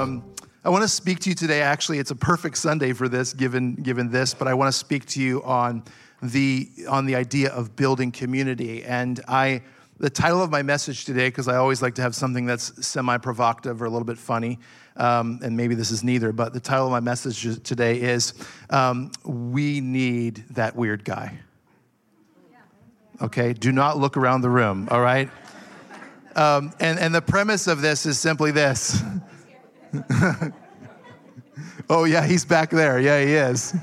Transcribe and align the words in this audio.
Um, 0.00 0.24
I 0.64 0.70
want 0.70 0.82
to 0.82 0.88
speak 0.88 1.18
to 1.20 1.28
you 1.28 1.34
today. 1.34 1.60
Actually, 1.60 1.98
it's 1.98 2.10
a 2.10 2.16
perfect 2.16 2.56
Sunday 2.56 2.94
for 2.94 3.06
this, 3.06 3.34
given 3.34 3.74
given 3.74 4.10
this. 4.10 4.32
But 4.32 4.48
I 4.48 4.54
want 4.54 4.72
to 4.72 4.78
speak 4.78 5.04
to 5.06 5.22
you 5.22 5.42
on 5.42 5.84
the 6.22 6.70
on 6.88 7.04
the 7.04 7.16
idea 7.16 7.50
of 7.50 7.76
building 7.76 8.10
community. 8.10 8.82
And 8.82 9.20
I, 9.28 9.62
the 9.98 10.08
title 10.08 10.42
of 10.42 10.50
my 10.50 10.62
message 10.62 11.04
today, 11.04 11.28
because 11.28 11.48
I 11.48 11.56
always 11.56 11.82
like 11.82 11.96
to 11.96 12.02
have 12.02 12.14
something 12.14 12.46
that's 12.46 12.86
semi-provocative 12.86 13.82
or 13.82 13.84
a 13.84 13.90
little 13.90 14.06
bit 14.06 14.16
funny, 14.16 14.58
um, 14.96 15.38
and 15.42 15.54
maybe 15.54 15.74
this 15.74 15.90
is 15.90 16.02
neither. 16.02 16.32
But 16.32 16.54
the 16.54 16.60
title 16.60 16.86
of 16.86 16.92
my 16.92 17.00
message 17.00 17.62
today 17.62 18.00
is 18.00 18.32
um, 18.70 19.12
"We 19.24 19.80
Need 19.80 20.44
That 20.50 20.76
Weird 20.76 21.04
Guy." 21.04 21.38
Okay, 23.20 23.52
do 23.52 23.70
not 23.70 23.98
look 23.98 24.16
around 24.16 24.40
the 24.40 24.50
room. 24.50 24.88
All 24.90 25.02
right. 25.02 25.28
Um, 26.36 26.72
and, 26.80 26.98
and 26.98 27.14
the 27.14 27.20
premise 27.20 27.66
of 27.66 27.82
this 27.82 28.06
is 28.06 28.18
simply 28.18 28.50
this. 28.50 29.02
oh, 31.90 32.04
yeah, 32.04 32.24
he's 32.24 32.44
back 32.44 32.70
there. 32.70 33.00
Yeah, 33.00 33.24
he 33.24 33.34
is. 33.34 33.74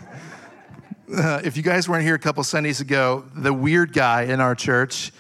Uh, 1.16 1.42
if 1.44 1.58
you 1.58 1.64
guys 1.64 1.88
weren't 1.90 2.04
here 2.04 2.16
a 2.16 2.20
couple 2.20 2.44
Sundays 2.44 2.82
ago, 2.82 3.26
the 3.36 3.54
weird 3.54 3.94
guy 3.94 4.24
in 4.24 4.40
our 4.40 4.56
church, 4.56 5.12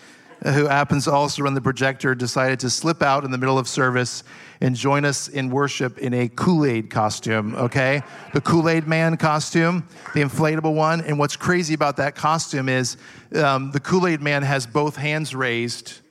uh, 0.43 0.51
who 0.51 0.65
happens 0.67 1.05
to 1.05 1.11
also 1.11 1.41
run 1.43 1.53
the 1.53 1.61
projector, 1.61 2.13
decided 2.15 2.59
to 2.59 2.69
slip 2.69 3.01
out 3.01 3.23
in 3.25 3.31
the 3.31 3.37
middle 3.37 3.57
of 3.57 3.67
service 3.67 4.23
and 4.61 4.75
join 4.75 5.03
us 5.03 5.27
in 5.27 5.49
worship 5.49 5.97
in 5.97 6.13
a 6.13 6.29
Kool 6.29 6.65
Aid 6.65 6.89
costume, 6.89 7.55
okay? 7.55 8.01
The 8.33 8.41
Kool 8.41 8.69
Aid 8.69 8.87
man 8.87 9.17
costume, 9.17 9.87
the 10.13 10.21
inflatable 10.21 10.73
one. 10.73 11.01
And 11.01 11.19
what's 11.19 11.35
crazy 11.35 11.73
about 11.73 11.97
that 11.97 12.15
costume 12.15 12.69
is 12.69 12.97
um, 13.35 13.71
the 13.71 13.79
Kool 13.79 14.07
Aid 14.07 14.21
man 14.21 14.43
has 14.43 14.65
both 14.65 14.95
hands 14.95 15.35
raised 15.35 16.01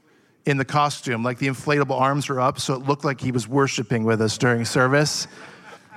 in 0.46 0.56
the 0.56 0.64
costume. 0.64 1.22
Like 1.22 1.39
the 1.39 1.48
inflatable 1.48 2.00
arms 2.00 2.28
were 2.28 2.41
up, 2.41 2.58
so 2.61 2.75
it 2.75 2.86
looked 2.86 3.05
like 3.05 3.20
he 3.20 3.33
was 3.33 3.47
worshiping 3.47 4.05
with 4.05 4.22
us 4.22 4.39
during 4.39 4.64
service. 4.64 5.27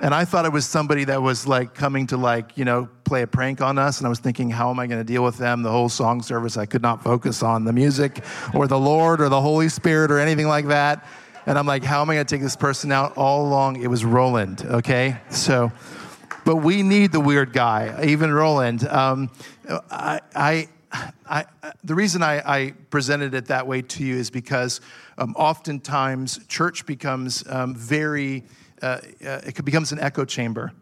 And 0.02 0.14
I 0.14 0.24
thought 0.24 0.46
it 0.46 0.52
was 0.52 0.66
somebody 0.66 1.04
that 1.04 1.20
was 1.20 1.46
like 1.46 1.74
coming 1.74 2.06
to 2.08 2.16
like, 2.16 2.56
you 2.56 2.64
know, 2.64 2.88
play 3.04 3.22
a 3.22 3.26
prank 3.26 3.60
on 3.60 3.78
us. 3.78 3.98
And 3.98 4.06
I 4.06 4.08
was 4.08 4.18
thinking, 4.18 4.48
how 4.48 4.70
am 4.70 4.80
I 4.80 4.86
going 4.86 5.00
to 5.00 5.04
deal 5.04 5.22
with 5.22 5.36
them? 5.36 5.62
The 5.62 5.70
whole 5.70 5.90
song 5.90 6.22
service, 6.22 6.56
I 6.56 6.64
could 6.64 6.80
not 6.80 7.04
focus 7.04 7.42
on 7.42 7.64
the 7.64 7.72
music 7.72 8.24
or 8.54 8.66
the 8.66 8.78
Lord 8.78 9.20
or 9.20 9.28
the 9.28 9.40
Holy 9.40 9.68
Spirit 9.68 10.10
or 10.10 10.18
anything 10.18 10.48
like 10.48 10.68
that. 10.68 11.06
And 11.46 11.58
I'm 11.58 11.66
like, 11.66 11.84
how 11.84 12.00
am 12.00 12.08
I 12.08 12.14
going 12.14 12.26
to 12.26 12.34
take 12.34 12.42
this 12.42 12.56
person 12.56 12.92
out? 12.92 13.16
All 13.16 13.46
along, 13.46 13.82
it 13.82 13.88
was 13.88 14.04
Roland, 14.04 14.64
okay? 14.64 15.18
So, 15.30 15.70
but 16.44 16.56
we 16.56 16.82
need 16.82 17.12
the 17.12 17.20
weird 17.20 17.52
guy, 17.52 18.02
even 18.04 18.32
Roland. 18.32 18.86
Um, 18.88 19.30
I, 19.90 20.20
I 20.34 20.68
I, 20.92 21.44
the 21.84 21.94
reason 21.94 22.22
I, 22.22 22.40
I, 22.44 22.74
presented 22.90 23.34
it 23.34 23.46
that 23.46 23.66
way 23.66 23.82
to 23.82 24.04
you 24.04 24.16
is 24.16 24.30
because 24.30 24.80
um, 25.18 25.34
oftentimes 25.36 26.40
church 26.48 26.84
becomes 26.84 27.44
um, 27.48 27.74
very, 27.74 28.44
uh, 28.82 28.98
uh, 29.24 29.40
it 29.46 29.64
becomes 29.64 29.92
an 29.92 30.00
echo 30.00 30.24
chamber. 30.24 30.72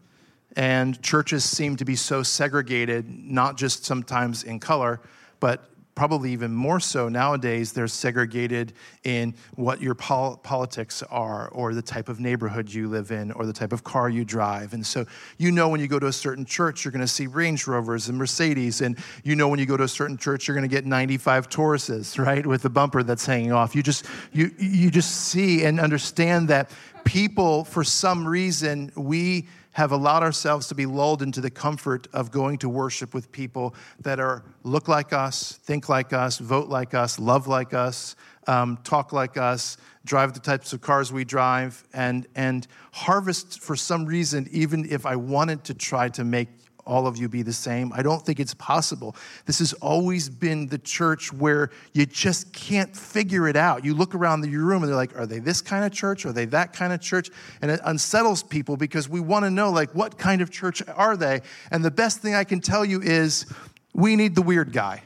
And 0.55 1.01
churches 1.03 1.43
seem 1.43 1.75
to 1.75 1.85
be 1.85 1.95
so 1.95 2.23
segregated, 2.23 3.07
not 3.07 3.55
just 3.55 3.85
sometimes 3.85 4.43
in 4.43 4.59
color, 4.59 4.99
but 5.39 5.69
probably 5.99 6.31
even 6.31 6.53
more 6.53 6.79
so 6.79 7.09
nowadays, 7.09 7.73
they're 7.73 7.85
segregated 7.85 8.71
in 9.03 9.35
what 9.55 9.81
your 9.81 9.93
pol- 9.93 10.37
politics 10.37 11.03
are, 11.09 11.49
or 11.49 11.73
the 11.73 11.81
type 11.81 12.07
of 12.07 12.21
neighborhood 12.21 12.71
you 12.71 12.87
live 12.87 13.11
in, 13.11 13.33
or 13.33 13.45
the 13.45 13.51
type 13.51 13.73
of 13.73 13.83
car 13.83 14.07
you 14.07 14.23
drive. 14.23 14.73
And 14.73 14.85
so, 14.85 15.05
you 15.37 15.51
know, 15.51 15.67
when 15.67 15.81
you 15.81 15.89
go 15.89 15.99
to 15.99 16.07
a 16.07 16.13
certain 16.13 16.45
church, 16.45 16.85
you're 16.85 16.93
going 16.93 17.01
to 17.01 17.07
see 17.07 17.27
Range 17.27 17.67
Rovers 17.67 18.07
and 18.07 18.17
Mercedes. 18.17 18.79
And 18.79 18.97
you 19.25 19.35
know, 19.35 19.49
when 19.49 19.59
you 19.59 19.65
go 19.65 19.75
to 19.75 19.83
a 19.83 19.89
certain 19.89 20.15
church, 20.15 20.47
you're 20.47 20.55
going 20.55 20.69
to 20.69 20.73
get 20.73 20.85
95 20.85 21.49
Tauruses, 21.49 22.17
right, 22.17 22.45
with 22.45 22.61
the 22.61 22.69
bumper 22.69 23.03
that's 23.03 23.25
hanging 23.25 23.51
off. 23.51 23.75
You 23.75 23.83
just, 23.83 24.05
you, 24.31 24.51
you 24.57 24.89
just 24.89 25.27
see 25.27 25.65
and 25.65 25.81
understand 25.81 26.47
that 26.47 26.71
people, 27.03 27.65
for 27.65 27.83
some 27.83 28.25
reason, 28.25 28.89
we 28.95 29.47
have 29.71 29.91
allowed 29.91 30.23
ourselves 30.23 30.67
to 30.67 30.75
be 30.75 30.85
lulled 30.85 31.21
into 31.21 31.41
the 31.41 31.49
comfort 31.49 32.07
of 32.13 32.31
going 32.31 32.57
to 32.57 32.69
worship 32.69 33.13
with 33.13 33.31
people 33.31 33.75
that 34.01 34.19
are 34.19 34.43
look 34.63 34.87
like 34.87 35.13
us, 35.13 35.59
think 35.63 35.89
like 35.89 36.11
us, 36.11 36.37
vote 36.39 36.69
like 36.69 36.93
us, 36.93 37.19
love 37.19 37.47
like 37.47 37.73
us, 37.73 38.15
um, 38.47 38.77
talk 38.83 39.13
like 39.13 39.37
us, 39.37 39.77
drive 40.05 40.33
the 40.33 40.39
types 40.39 40.73
of 40.73 40.81
cars 40.81 41.13
we 41.13 41.23
drive, 41.23 41.83
and 41.93 42.27
and 42.35 42.67
harvest 42.91 43.61
for 43.61 43.75
some 43.75 44.05
reason. 44.05 44.47
Even 44.51 44.85
if 44.89 45.05
I 45.05 45.15
wanted 45.15 45.63
to 45.65 45.73
try 45.73 46.09
to 46.09 46.23
make 46.23 46.49
all 46.85 47.07
of 47.07 47.17
you 47.17 47.29
be 47.29 47.41
the 47.41 47.53
same. 47.53 47.91
I 47.93 48.01
don't 48.01 48.25
think 48.25 48.39
it's 48.39 48.53
possible. 48.53 49.15
This 49.45 49.59
has 49.59 49.73
always 49.73 50.29
been 50.29 50.67
the 50.67 50.77
church 50.77 51.31
where 51.31 51.69
you 51.93 52.05
just 52.05 52.51
can't 52.53 52.95
figure 52.95 53.47
it 53.47 53.55
out. 53.55 53.85
You 53.85 53.93
look 53.93 54.15
around 54.15 54.45
your 54.49 54.65
room 54.65 54.83
and 54.83 54.89
they're 54.89 54.95
like, 54.95 55.17
are 55.17 55.25
they 55.25 55.39
this 55.39 55.61
kind 55.61 55.85
of 55.85 55.91
church? 55.91 56.25
Are 56.25 56.31
they 56.31 56.45
that 56.45 56.73
kind 56.73 56.93
of 56.93 57.01
church? 57.01 57.29
And 57.61 57.69
it 57.71 57.79
unsettles 57.83 58.43
people 58.43 58.77
because 58.77 59.07
we 59.07 59.19
want 59.19 59.45
to 59.45 59.51
know, 59.51 59.69
like, 59.69 59.93
what 59.93 60.17
kind 60.17 60.41
of 60.41 60.49
church 60.49 60.81
are 60.87 61.15
they? 61.15 61.41
And 61.71 61.83
the 61.83 61.91
best 61.91 62.21
thing 62.21 62.33
I 62.33 62.43
can 62.43 62.59
tell 62.59 62.83
you 62.83 63.01
is 63.01 63.45
we 63.93 64.15
need 64.15 64.35
the 64.35 64.41
weird 64.41 64.71
guy. 64.71 65.03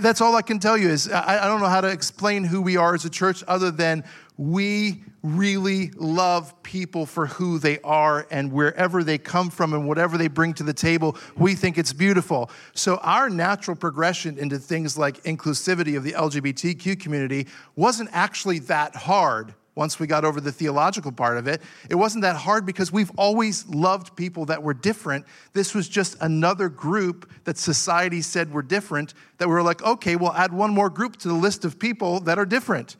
that's 0.00 0.20
all 0.20 0.36
I 0.36 0.42
can 0.42 0.58
tell 0.58 0.76
you 0.76 0.88
is 0.88 1.10
I 1.10 1.46
don't 1.46 1.60
know 1.60 1.66
how 1.66 1.80
to 1.80 1.88
explain 1.88 2.44
who 2.44 2.60
we 2.60 2.76
are 2.76 2.94
as 2.94 3.04
a 3.04 3.10
church 3.10 3.42
other 3.48 3.70
than 3.70 4.04
we 4.36 5.02
really 5.22 5.90
love 5.96 6.62
people 6.62 7.06
for 7.06 7.26
who 7.26 7.58
they 7.58 7.80
are 7.80 8.26
and 8.30 8.52
wherever 8.52 9.02
they 9.02 9.18
come 9.18 9.50
from 9.50 9.74
and 9.74 9.88
whatever 9.88 10.16
they 10.16 10.28
bring 10.28 10.54
to 10.54 10.62
the 10.62 10.72
table, 10.72 11.16
we 11.36 11.54
think 11.54 11.76
it's 11.76 11.92
beautiful. 11.92 12.50
So, 12.74 12.96
our 12.98 13.28
natural 13.28 13.76
progression 13.76 14.38
into 14.38 14.58
things 14.58 14.96
like 14.96 15.22
inclusivity 15.24 15.96
of 15.96 16.04
the 16.04 16.12
LGBTQ 16.12 17.00
community 17.00 17.48
wasn't 17.74 18.10
actually 18.12 18.60
that 18.60 18.94
hard 18.94 19.54
once 19.78 20.00
we 20.00 20.08
got 20.08 20.24
over 20.24 20.40
the 20.40 20.50
theological 20.50 21.12
part 21.12 21.38
of 21.38 21.46
it. 21.46 21.62
It 21.88 21.94
wasn't 21.94 22.22
that 22.22 22.34
hard 22.34 22.66
because 22.66 22.90
we've 22.90 23.12
always 23.16 23.64
loved 23.68 24.16
people 24.16 24.44
that 24.46 24.60
were 24.60 24.74
different. 24.74 25.24
This 25.52 25.72
was 25.72 25.88
just 25.88 26.16
another 26.20 26.68
group 26.68 27.30
that 27.44 27.56
society 27.56 28.20
said 28.20 28.52
were 28.52 28.62
different 28.62 29.14
that 29.38 29.46
we 29.46 29.54
were 29.54 29.62
like, 29.62 29.80
okay, 29.82 30.16
we'll 30.16 30.32
add 30.32 30.52
one 30.52 30.74
more 30.74 30.90
group 30.90 31.16
to 31.18 31.28
the 31.28 31.34
list 31.34 31.64
of 31.64 31.78
people 31.78 32.18
that 32.20 32.40
are 32.40 32.44
different. 32.44 32.96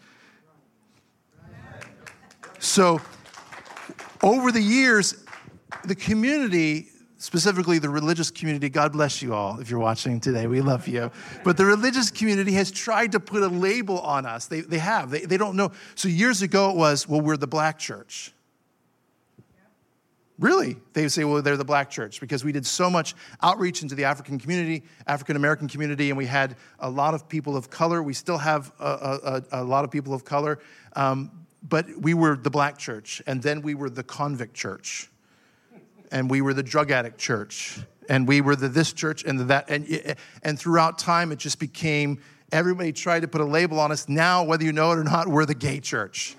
So, 2.60 3.00
over 4.20 4.50
the 4.50 4.60
years, 4.60 5.24
the 5.84 5.94
community, 5.94 6.88
specifically 7.19 7.78
the 7.78 7.88
religious 7.88 8.32
community, 8.32 8.69
God 8.69 8.92
bless 8.92 9.22
you 9.22 9.32
all 9.32 9.60
if 9.60 9.70
you're 9.70 9.78
watching 9.78 10.19
today, 10.19 10.48
we 10.48 10.60
love 10.60 10.88
you. 10.88 11.12
But 11.44 11.56
the 11.56 11.64
religious 11.64 12.10
community 12.10 12.52
has 12.54 12.72
tried 12.72 13.12
to 13.12 13.20
put 13.20 13.44
a 13.44 13.48
label 13.48 14.00
on 14.00 14.26
us. 14.26 14.47
They, 14.47 14.60
they 14.60 14.78
have, 14.78 15.10
they, 15.10 15.20
they 15.20 15.36
don't 15.36 15.54
know. 15.54 15.70
So, 15.94 16.08
years 16.08 16.42
ago, 16.42 16.70
it 16.70 16.76
was, 16.76 17.08
well, 17.08 17.20
we're 17.20 17.36
the 17.36 17.47
black 17.47 17.78
church. 17.78 18.32
Really, 20.41 20.76
they 20.94 21.02
would 21.02 21.12
say, 21.12 21.24
well, 21.24 21.42
they're 21.42 21.56
the 21.56 21.64
black 21.64 21.91
church 21.91 22.20
because 22.20 22.44
we 22.44 22.50
did 22.50 22.66
so 22.66 22.91
much 22.91 23.14
outreach 23.41 23.82
into 23.82 23.94
the 23.94 24.04
African 24.04 24.38
community, 24.38 24.84
African 25.06 25.36
American 25.36 25.68
community, 25.68 26.10
and 26.10 26.18
we 26.18 26.26
had 26.26 26.56
a 26.80 26.91
lot 26.91 27.14
of 27.14 27.28
people 27.28 27.56
of 27.56 27.70
color. 27.70 28.02
We 28.02 28.14
still 28.14 28.38
have 28.38 28.72
a, 28.80 29.42
a, 29.52 29.62
a 29.62 29.64
lot 29.64 29.84
of 29.84 29.91
people 29.91 30.14
of 30.14 30.24
color. 30.24 30.60
Um, 30.94 31.30
but 31.62 31.86
we 31.98 32.14
were 32.14 32.36
the 32.36 32.50
black 32.50 32.78
church, 32.78 33.22
and 33.26 33.42
then 33.42 33.62
we 33.62 33.74
were 33.74 33.91
the 33.91 34.02
convict 34.02 34.54
church, 34.54 35.10
and 36.10 36.30
we 36.30 36.41
were 36.41 36.54
the 36.54 36.62
drug 36.62 36.91
addict 36.91 37.19
church, 37.19 37.80
and 38.08 38.26
we 38.26 38.41
were 38.41 38.56
the 38.56 38.69
this 38.69 38.92
church 38.92 39.24
and 39.24 39.41
the 39.41 39.44
that. 39.44 39.68
And, 39.68 40.16
and 40.42 40.58
throughout 40.58 40.98
time, 40.98 41.32
it 41.32 41.38
just 41.38 41.58
became 41.58 42.20
everybody 42.52 42.92
tried 42.92 43.20
to 43.20 43.28
put 43.28 43.41
a 43.41 43.44
label 43.44 43.80
on 43.80 43.92
us. 43.92 44.08
Now, 44.08 44.44
whether 44.44 44.64
you 44.64 44.72
know 44.72 44.92
it 44.92 44.98
or 44.98 45.04
not, 45.04 45.28
we're 45.28 45.47
the 45.47 45.54
gay 45.54 45.80
church. 45.80 46.36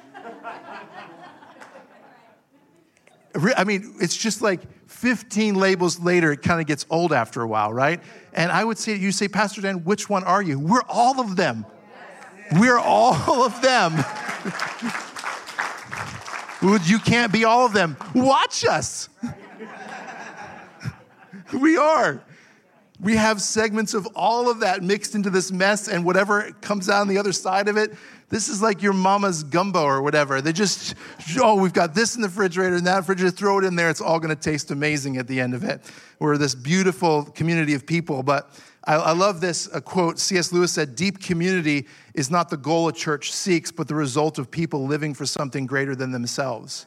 I 3.56 3.64
mean, 3.64 3.96
it's 4.02 4.18
just 4.18 4.42
like 4.42 4.62
15 4.88 5.56
labels 5.56 6.00
later, 6.00 6.32
it 6.32 6.42
kind 6.42 6.60
of 6.60 6.68
gets 6.68 6.86
old 6.90 7.14
after 7.14 7.42
a 7.42 7.48
while, 7.48 7.72
right? 7.72 8.02
And 8.34 8.52
I 8.52 8.64
would 8.64 8.78
say, 8.78 8.96
you 8.96 9.12
say, 9.12 9.28
Pastor 9.28 9.62
Dan, 9.62 9.84
which 9.84 10.10
one 10.10 10.24
are 10.24 10.42
you? 10.42 10.60
We're 10.60 10.84
all 10.90 11.20
of 11.20 11.36
them. 11.36 11.66
We're 12.54 12.80
all 12.80 13.44
of 13.44 13.62
them. 13.62 13.94
You 16.62 17.00
can't 17.00 17.32
be 17.32 17.46
all 17.46 17.66
of 17.66 17.74
them. 17.74 17.96
Watch 18.14 18.66
us. 18.66 19.10
we 21.54 21.78
are. 21.78 22.22
We 23.02 23.16
have 23.16 23.42
segments 23.42 23.94
of 23.94 24.08
all 24.14 24.50
of 24.50 24.60
that 24.60 24.84
mixed 24.84 25.16
into 25.16 25.30
this 25.30 25.52
mess, 25.52 25.88
and 25.88 26.04
whatever 26.04 26.52
comes 26.60 26.90
out 26.90 27.02
on 27.02 27.08
the 27.08 27.18
other 27.18 27.32
side 27.32 27.70
of 27.70 27.78
it, 27.78 27.94
this 28.28 28.50
is 28.50 28.62
like 28.62 28.82
your 28.82 28.94
mama's 28.94 29.44
gumbo 29.44 29.84
or 29.84 30.02
whatever. 30.02 30.42
They 30.42 30.52
just, 30.52 30.96
oh, 31.40 31.56
we've 31.56 31.74
got 31.74 31.96
this 31.96 32.16
in 32.16 32.22
the 32.22 32.28
refrigerator 32.28 32.76
and 32.76 32.86
that 32.86 32.98
refrigerator, 32.98 33.36
throw 33.36 33.60
it 33.60 33.64
in 33.64 33.76
there. 33.76 33.90
It's 33.90 34.02
all 34.02 34.20
going 34.20 34.36
to 34.36 34.42
taste 34.42 34.70
amazing 34.70 35.18
at 35.18 35.28
the 35.28 35.40
end 35.40 35.54
of 35.54 35.64
it. 35.64 35.82
We're 36.20 36.38
this 36.38 36.54
beautiful 36.54 37.24
community 37.24 37.74
of 37.74 37.88
people, 37.88 38.22
but 38.22 38.52
I, 38.84 38.96
I 38.96 39.12
love 39.12 39.42
this 39.42 39.68
quote. 39.86 40.20
C.S. 40.20 40.52
Lewis 40.52 40.72
said, 40.72 40.96
Deep 40.96 41.20
community 41.20 41.88
is 42.14 42.32
not 42.32 42.50
the 42.50 42.58
goal 42.58 42.88
a 42.88 42.94
church 42.94 43.32
seeks, 43.32 43.72
but 43.72 43.88
the 43.88 43.96
result 43.96 44.40
of 44.40 44.50
people 44.50 44.86
living 44.86 45.14
for 45.14 45.26
something 45.26 45.66
greater 45.66 45.96
than 45.96 46.12
themselves. 46.12 46.86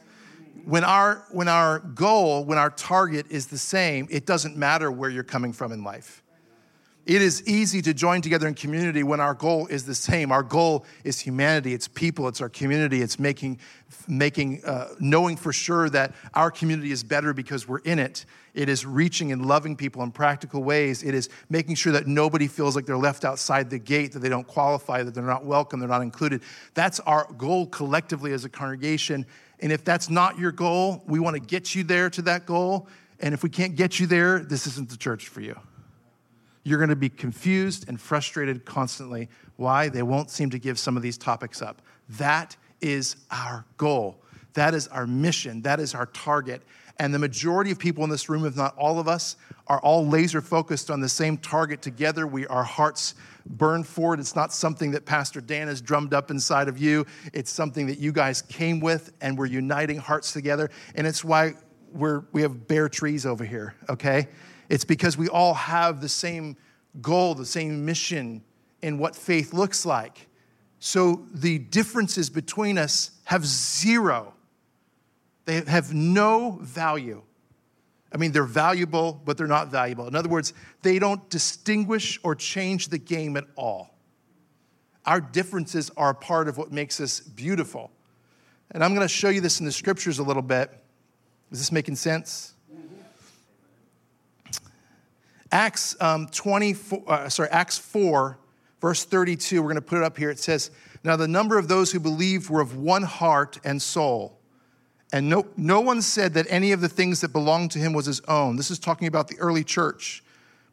When 0.64 0.84
our, 0.84 1.24
when 1.30 1.48
our 1.48 1.80
goal, 1.80 2.44
when 2.44 2.58
our 2.58 2.70
target 2.70 3.26
is 3.30 3.46
the 3.46 3.58
same, 3.58 4.06
it 4.10 4.26
doesn't 4.26 4.56
matter 4.56 4.90
where 4.90 5.10
you're 5.10 5.24
coming 5.24 5.52
from 5.52 5.72
in 5.72 5.82
life. 5.82 6.21
It 7.04 7.20
is 7.20 7.46
easy 7.48 7.82
to 7.82 7.92
join 7.92 8.22
together 8.22 8.46
in 8.46 8.54
community 8.54 9.02
when 9.02 9.18
our 9.18 9.34
goal 9.34 9.66
is 9.66 9.84
the 9.84 9.94
same. 9.94 10.30
Our 10.30 10.44
goal 10.44 10.86
is 11.02 11.18
humanity, 11.18 11.74
it's 11.74 11.88
people, 11.88 12.28
it's 12.28 12.40
our 12.40 12.48
community, 12.48 13.02
it's 13.02 13.18
making, 13.18 13.58
making 14.06 14.64
uh, 14.64 14.88
knowing 15.00 15.36
for 15.36 15.52
sure 15.52 15.90
that 15.90 16.14
our 16.34 16.48
community 16.50 16.92
is 16.92 17.02
better 17.02 17.34
because 17.34 17.66
we're 17.66 17.78
in 17.78 17.98
it. 17.98 18.24
It 18.54 18.68
is 18.68 18.86
reaching 18.86 19.32
and 19.32 19.46
loving 19.46 19.74
people 19.74 20.04
in 20.04 20.12
practical 20.12 20.62
ways. 20.62 21.02
It 21.02 21.12
is 21.12 21.28
making 21.50 21.74
sure 21.74 21.92
that 21.92 22.06
nobody 22.06 22.46
feels 22.46 22.76
like 22.76 22.86
they're 22.86 22.96
left 22.96 23.24
outside 23.24 23.68
the 23.68 23.80
gate, 23.80 24.12
that 24.12 24.20
they 24.20 24.28
don't 24.28 24.46
qualify, 24.46 25.02
that 25.02 25.12
they're 25.12 25.24
not 25.24 25.44
welcome, 25.44 25.80
they're 25.80 25.88
not 25.88 26.02
included. 26.02 26.42
That's 26.74 27.00
our 27.00 27.26
goal 27.36 27.66
collectively 27.66 28.32
as 28.32 28.44
a 28.44 28.48
congregation. 28.48 29.26
And 29.58 29.72
if 29.72 29.82
that's 29.84 30.08
not 30.08 30.38
your 30.38 30.52
goal, 30.52 31.02
we 31.06 31.18
want 31.18 31.34
to 31.34 31.40
get 31.40 31.74
you 31.74 31.82
there 31.82 32.10
to 32.10 32.22
that 32.22 32.46
goal. 32.46 32.86
And 33.18 33.34
if 33.34 33.42
we 33.42 33.50
can't 33.50 33.74
get 33.74 33.98
you 33.98 34.06
there, 34.06 34.38
this 34.38 34.68
isn't 34.68 34.88
the 34.88 34.96
church 34.96 35.26
for 35.28 35.40
you. 35.40 35.58
You're 36.64 36.78
going 36.78 36.90
to 36.90 36.96
be 36.96 37.08
confused 37.08 37.88
and 37.88 38.00
frustrated 38.00 38.64
constantly. 38.64 39.28
Why? 39.56 39.88
They 39.88 40.02
won't 40.02 40.30
seem 40.30 40.50
to 40.50 40.58
give 40.58 40.78
some 40.78 40.96
of 40.96 41.02
these 41.02 41.18
topics 41.18 41.60
up. 41.60 41.82
That 42.10 42.56
is 42.80 43.16
our 43.30 43.64
goal. 43.76 44.18
That 44.54 44.74
is 44.74 44.88
our 44.88 45.06
mission. 45.06 45.62
That 45.62 45.80
is 45.80 45.94
our 45.94 46.06
target. 46.06 46.62
And 46.98 47.12
the 47.12 47.18
majority 47.18 47.70
of 47.70 47.78
people 47.78 48.04
in 48.04 48.10
this 48.10 48.28
room, 48.28 48.44
if 48.44 48.56
not 48.56 48.76
all 48.76 49.00
of 49.00 49.08
us, 49.08 49.36
are 49.66 49.80
all 49.80 50.06
laser 50.06 50.40
focused 50.40 50.90
on 50.90 51.00
the 51.00 51.08
same 51.08 51.36
target 51.36 51.82
together. 51.82 52.26
We, 52.26 52.46
our 52.46 52.64
hearts 52.64 53.14
burn 53.46 53.82
for 53.82 54.14
it. 54.14 54.20
It's 54.20 54.36
not 54.36 54.52
something 54.52 54.92
that 54.92 55.04
Pastor 55.04 55.40
Dan 55.40 55.68
has 55.68 55.80
drummed 55.80 56.14
up 56.14 56.30
inside 56.30 56.68
of 56.68 56.78
you. 56.78 57.06
It's 57.32 57.50
something 57.50 57.86
that 57.86 57.98
you 57.98 58.12
guys 58.12 58.42
came 58.42 58.78
with, 58.78 59.12
and 59.20 59.38
we're 59.38 59.46
uniting 59.46 59.98
hearts 59.98 60.32
together. 60.32 60.70
And 60.94 61.06
it's 61.06 61.24
why 61.24 61.54
we're, 61.92 62.24
we 62.32 62.42
have 62.42 62.68
bare 62.68 62.88
trees 62.88 63.26
over 63.26 63.44
here, 63.44 63.74
okay? 63.88 64.28
It's 64.72 64.86
because 64.86 65.18
we 65.18 65.28
all 65.28 65.52
have 65.52 66.00
the 66.00 66.08
same 66.08 66.56
goal, 67.02 67.34
the 67.34 67.44
same 67.44 67.84
mission 67.84 68.42
in 68.80 68.96
what 68.96 69.14
faith 69.14 69.52
looks 69.52 69.84
like. 69.84 70.30
So 70.78 71.26
the 71.34 71.58
differences 71.58 72.30
between 72.30 72.78
us 72.78 73.10
have 73.24 73.44
zero, 73.44 74.32
they 75.44 75.60
have 75.60 75.92
no 75.92 76.58
value. 76.62 77.22
I 78.14 78.16
mean, 78.16 78.32
they're 78.32 78.44
valuable, 78.44 79.20
but 79.26 79.36
they're 79.36 79.46
not 79.46 79.68
valuable. 79.68 80.08
In 80.08 80.16
other 80.16 80.30
words, 80.30 80.54
they 80.80 80.98
don't 80.98 81.28
distinguish 81.28 82.18
or 82.22 82.34
change 82.34 82.88
the 82.88 82.98
game 82.98 83.36
at 83.36 83.44
all. 83.56 83.94
Our 85.04 85.20
differences 85.20 85.90
are 85.98 86.10
a 86.10 86.14
part 86.14 86.48
of 86.48 86.56
what 86.56 86.72
makes 86.72 86.98
us 86.98 87.20
beautiful. 87.20 87.90
And 88.70 88.82
I'm 88.82 88.94
going 88.94 89.06
to 89.06 89.14
show 89.14 89.28
you 89.28 89.42
this 89.42 89.60
in 89.60 89.66
the 89.66 89.72
scriptures 89.72 90.18
a 90.18 90.22
little 90.22 90.40
bit. 90.40 90.70
Is 91.50 91.58
this 91.58 91.72
making 91.72 91.96
sense? 91.96 92.51
Acts 95.52 95.94
um, 96.00 96.26
24, 96.28 97.02
uh, 97.06 97.28
sorry, 97.28 97.50
Acts 97.50 97.76
4, 97.78 98.38
verse 98.80 99.04
32, 99.04 99.62
we're 99.62 99.68
going 99.68 99.74
to 99.76 99.82
put 99.82 99.98
it 99.98 100.04
up 100.04 100.16
here. 100.16 100.30
It 100.30 100.38
says, 100.38 100.70
Now 101.04 101.16
the 101.16 101.28
number 101.28 101.58
of 101.58 101.68
those 101.68 101.92
who 101.92 102.00
believed 102.00 102.48
were 102.48 102.62
of 102.62 102.76
one 102.76 103.02
heart 103.02 103.58
and 103.62 103.80
soul. 103.80 104.38
And 105.12 105.28
no, 105.28 105.46
no 105.58 105.80
one 105.80 106.00
said 106.00 106.32
that 106.34 106.46
any 106.48 106.72
of 106.72 106.80
the 106.80 106.88
things 106.88 107.20
that 107.20 107.34
belonged 107.34 107.70
to 107.72 107.78
him 107.78 107.92
was 107.92 108.06
his 108.06 108.22
own. 108.22 108.56
This 108.56 108.70
is 108.70 108.78
talking 108.78 109.08
about 109.08 109.28
the 109.28 109.38
early 109.38 109.62
church. 109.62 110.24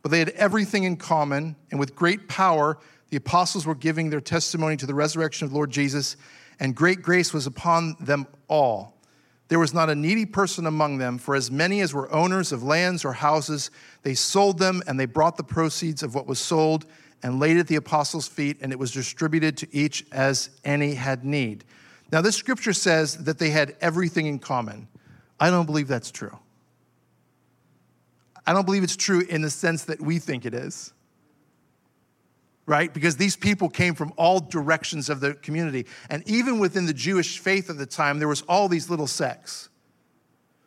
But 0.01 0.11
they 0.11 0.19
had 0.19 0.29
everything 0.29 0.85
in 0.85 0.95
common, 0.95 1.57
and 1.71 1.79
with 1.79 1.93
great 1.93 2.29
power, 2.29 2.77
the 3.09 3.17
apostles 3.17 3.65
were 3.65 3.75
giving 3.75 4.09
their 4.09 4.21
testimony 4.21 4.77
to 4.77 4.85
the 4.85 4.93
resurrection 4.93 5.45
of 5.45 5.51
Lord 5.51 5.71
Jesus, 5.71 6.15
and 6.59 6.73
great 6.73 7.01
grace 7.01 7.33
was 7.33 7.47
upon 7.47 7.97
them 7.99 8.27
all. 8.47 8.98
There 9.49 9.59
was 9.59 9.73
not 9.73 9.89
a 9.89 9.95
needy 9.95 10.25
person 10.25 10.67
among 10.67 10.99
them, 10.99 11.17
for 11.17 11.35
as 11.35 11.51
many 11.51 11.81
as 11.81 11.93
were 11.93 12.11
owners 12.11 12.51
of 12.51 12.63
lands 12.63 13.03
or 13.03 13.13
houses, 13.13 13.71
they 14.03 14.13
sold 14.13 14.59
them 14.59 14.81
and 14.87 14.99
they 14.99 15.07
brought 15.07 15.37
the 15.37 15.43
proceeds 15.43 16.03
of 16.03 16.15
what 16.15 16.27
was 16.27 16.39
sold 16.39 16.85
and 17.23 17.39
laid 17.39 17.57
at 17.57 17.67
the 17.67 17.75
apostles' 17.75 18.27
feet, 18.27 18.57
and 18.61 18.71
it 18.71 18.79
was 18.79 18.91
distributed 18.91 19.57
to 19.57 19.67
each 19.75 20.05
as 20.11 20.51
any 20.63 20.93
had 20.93 21.25
need. 21.25 21.65
Now, 22.11 22.21
this 22.21 22.35
scripture 22.35 22.73
says 22.73 23.17
that 23.25 23.39
they 23.39 23.49
had 23.49 23.75
everything 23.81 24.27
in 24.27 24.39
common. 24.39 24.87
I 25.39 25.49
don't 25.49 25.65
believe 25.65 25.87
that's 25.87 26.11
true. 26.11 26.37
I 28.45 28.53
don't 28.53 28.65
believe 28.65 28.83
it's 28.83 28.95
true 28.95 29.21
in 29.21 29.41
the 29.41 29.49
sense 29.49 29.83
that 29.85 29.99
we 29.99 30.19
think 30.19 30.45
it 30.45 30.53
is 30.53 30.93
right? 32.69 32.93
Because 32.93 33.17
these 33.17 33.35
people 33.35 33.67
came 33.67 33.95
from 33.95 34.13
all 34.15 34.39
directions 34.39 35.09
of 35.09 35.21
the 35.21 35.33
community. 35.33 35.87
And 36.11 36.23
even 36.29 36.59
within 36.59 36.85
the 36.85 36.93
Jewish 36.93 37.39
faith 37.39 37.67
of 37.67 37.79
the 37.79 37.87
time, 37.87 38.19
there 38.19 38.27
was 38.27 38.43
all 38.43 38.67
these 38.67 38.91
little 38.91 39.07
sects, 39.07 39.69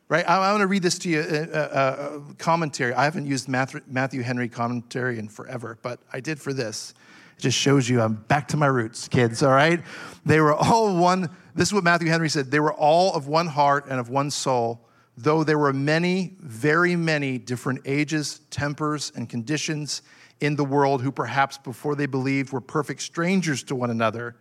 right? 0.08 0.28
I, 0.28 0.50
want 0.50 0.62
to 0.62 0.66
read 0.66 0.82
this 0.82 0.98
to 0.98 1.08
you, 1.08 1.20
a, 1.20 1.42
a, 1.44 2.16
a, 2.16 2.34
commentary. 2.38 2.92
I 2.92 3.04
haven't 3.04 3.26
used 3.26 3.48
Matthew, 3.48 3.82
Matthew 3.86 4.22
Henry 4.22 4.48
commentary 4.48 5.20
in 5.20 5.28
forever, 5.28 5.78
but 5.80 6.00
I 6.12 6.18
did 6.18 6.40
for 6.40 6.52
this. 6.52 6.92
It 7.38 7.42
just 7.42 7.56
shows 7.56 7.88
you 7.88 8.00
I'm 8.00 8.14
back 8.14 8.48
to 8.48 8.56
my 8.56 8.66
roots, 8.66 9.06
kids, 9.06 9.40
all 9.44 9.52
right? 9.52 9.80
They 10.26 10.40
were 10.40 10.54
all 10.54 10.96
one, 10.96 11.30
this 11.54 11.68
is 11.68 11.72
what 11.72 11.84
Matthew 11.84 12.08
Henry 12.08 12.28
said, 12.28 12.50
they 12.50 12.60
were 12.60 12.74
all 12.74 13.14
of 13.14 13.28
one 13.28 13.46
heart 13.46 13.86
and 13.88 14.00
of 14.00 14.10
one 14.10 14.32
soul, 14.32 14.80
though 15.16 15.44
there 15.44 15.58
were 15.58 15.72
many, 15.72 16.34
very 16.40 16.96
many 16.96 17.38
different 17.38 17.82
ages, 17.84 18.40
tempers, 18.50 19.12
and 19.14 19.28
conditions 19.28 20.02
in 20.42 20.56
the 20.56 20.64
world 20.64 21.00
who 21.00 21.12
perhaps 21.12 21.56
before 21.56 21.94
they 21.94 22.04
believed 22.04 22.52
were 22.52 22.60
perfect 22.60 23.00
strangers 23.00 23.62
to 23.62 23.76
one 23.76 23.90
another. 23.90 24.34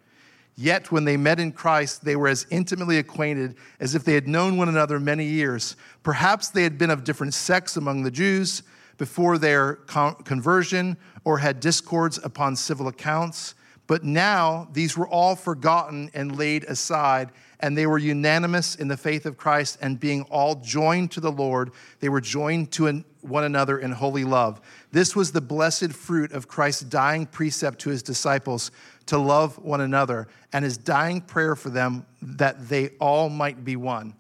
Yet 0.56 0.92
when 0.92 1.06
they 1.06 1.16
met 1.16 1.40
in 1.40 1.52
Christ, 1.52 2.04
they 2.04 2.16
were 2.16 2.28
as 2.28 2.48
intimately 2.50 2.98
acquainted 2.98 3.56
as 3.80 3.94
if 3.94 4.04
they 4.04 4.16
had 4.16 4.28
known 4.28 4.58
one 4.58 4.68
another 4.68 5.00
many 5.00 5.26
years. 5.26 5.76
Perhaps 6.02 6.50
they 6.50 6.64
had 6.64 6.80
been 6.80 6.90
of 6.90 7.04
different 7.04 7.36
sects 7.36 7.78
among 7.78 8.02
the 8.02 8.10
Jews 8.10 8.64
before 8.98 9.38
their 9.38 9.76
conversion 9.76 10.98
or 11.24 11.38
had 11.38 11.60
discords 11.60 12.20
upon 12.24 12.56
civil 12.56 12.88
accounts. 12.88 13.54
But 13.86 14.04
now 14.04 14.70
these 14.74 14.98
were 14.98 15.08
all 15.08 15.36
forgotten 15.36 16.10
and 16.16 16.36
laid 16.36 16.64
aside, 16.64 17.30
and 17.60 17.78
they 17.78 17.86
were 17.86 18.00
unanimous 18.00 18.74
in 18.74 18.88
the 18.88 18.98
faith 18.98 19.28
of 19.28 19.38
Christ, 19.38 19.78
and 19.82 20.00
being 20.00 20.24
all 20.24 20.56
joined 20.56 21.12
to 21.12 21.20
the 21.20 21.32
Lord, 21.32 21.72
they 22.00 22.10
were 22.10 22.22
joined 22.22 22.72
to 22.72 23.04
one 23.22 23.44
another 23.44 23.80
in 23.80 23.92
holy 23.92 24.24
love. 24.24 24.62
This 24.92 25.16
was 25.16 25.32
the 25.32 25.42
blessed 25.42 25.94
fruit 25.94 26.32
of 26.32 26.48
Christ's 26.48 26.84
dying 26.84 27.26
precept 27.26 27.80
to 27.80 27.90
his 27.90 28.04
disciples 28.04 28.72
to 29.08 29.18
love 29.18 29.58
one 29.58 29.82
another, 29.82 30.28
and 30.54 30.64
his 30.64 30.78
dying 30.78 31.22
prayer 31.22 31.56
for 31.56 31.70
them 31.70 32.06
that 32.22 32.70
they 32.70 32.90
all 33.00 33.30
might 33.30 33.66
be 33.66 33.76
one. 33.76 34.14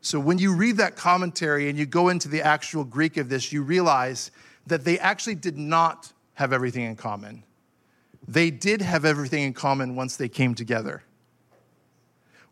So 0.00 0.18
when 0.18 0.38
you 0.38 0.54
read 0.54 0.78
that 0.78 0.96
commentary 0.96 1.68
and 1.68 1.78
you 1.78 1.84
go 1.84 2.08
into 2.08 2.28
the 2.28 2.42
actual 2.42 2.84
Greek 2.84 3.16
of 3.16 3.28
this, 3.28 3.52
you 3.52 3.62
realize 3.62 4.30
that 4.66 4.84
they 4.84 4.98
actually 4.98 5.34
did 5.34 5.58
not 5.58 6.12
have 6.34 6.52
everything 6.52 6.84
in 6.84 6.96
common 6.96 7.44
they 8.30 8.50
did 8.50 8.80
have 8.80 9.04
everything 9.04 9.42
in 9.42 9.52
common 9.52 9.96
once 9.96 10.16
they 10.16 10.28
came 10.28 10.54
together. 10.54 11.02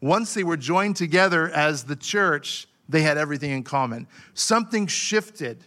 Once 0.00 0.34
they 0.34 0.42
were 0.42 0.56
joined 0.56 0.96
together 0.96 1.48
as 1.50 1.84
the 1.84 1.96
church, 1.96 2.66
they 2.88 3.02
had 3.02 3.16
everything 3.16 3.50
in 3.50 3.62
common. 3.62 4.06
Something 4.34 4.86
shifted. 4.86 5.64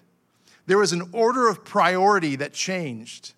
There 0.67 0.77
was 0.77 0.93
an 0.93 1.09
order 1.11 1.47
of 1.47 1.63
priority 1.63 2.35
that 2.37 2.53
changed, 2.53 3.33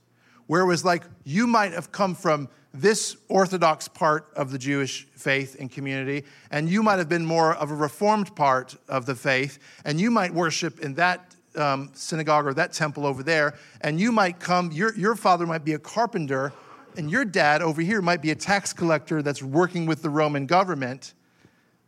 where 0.48 0.62
it 0.62 0.68
was 0.68 0.84
like 0.84 1.03
you 1.24 1.48
might 1.48 1.74
have 1.74 1.92
come 1.92 2.15
from 2.15 2.50
this 2.74 3.15
Orthodox 3.30 3.88
part 3.88 4.32
of 4.36 4.51
the 4.51 4.58
Jewish 4.58 5.06
faith 5.15 5.56
and 5.60 5.72
community, 5.72 6.25
and 6.50 6.68
you 6.68 6.82
might 6.82 6.98
have 6.98 7.10
been 7.10 7.25
more 7.25 7.53
of 7.53 7.70
a 7.70 7.75
Reformed 7.75 8.36
part 8.36 8.75
of 8.89 9.06
the 9.06 9.15
faith, 9.15 9.60
and 9.86 10.01
you 10.01 10.10
might 10.10 10.34
worship 10.34 10.80
in 10.80 10.96
that 10.96 11.36
um, 11.56 11.92
synagogue 11.94 12.48
or 12.48 12.53
that 12.56 12.74
temple 12.74 13.06
over 13.06 13.22
there, 13.22 13.53
and 13.82 14.00
you 14.00 14.12
might 14.12 14.39
come, 14.39 14.72
your, 14.72 14.96
your 14.96 15.15
father 15.15 15.46
might 15.46 15.63
be 15.63 15.74
a 15.74 15.80
carpenter, 15.80 16.51
and 16.98 17.12
your 17.12 17.25
dad 17.25 17.62
over 17.62 17.82
here 17.82 18.01
might 18.01 18.22
be 18.22 18.32
a 18.32 18.36
tax 18.36 18.74
collector 18.74 19.22
that's 19.22 19.44
working 19.44 19.86
with 19.86 20.01
the 20.01 20.10
Roman 20.10 20.48
government, 20.48 21.13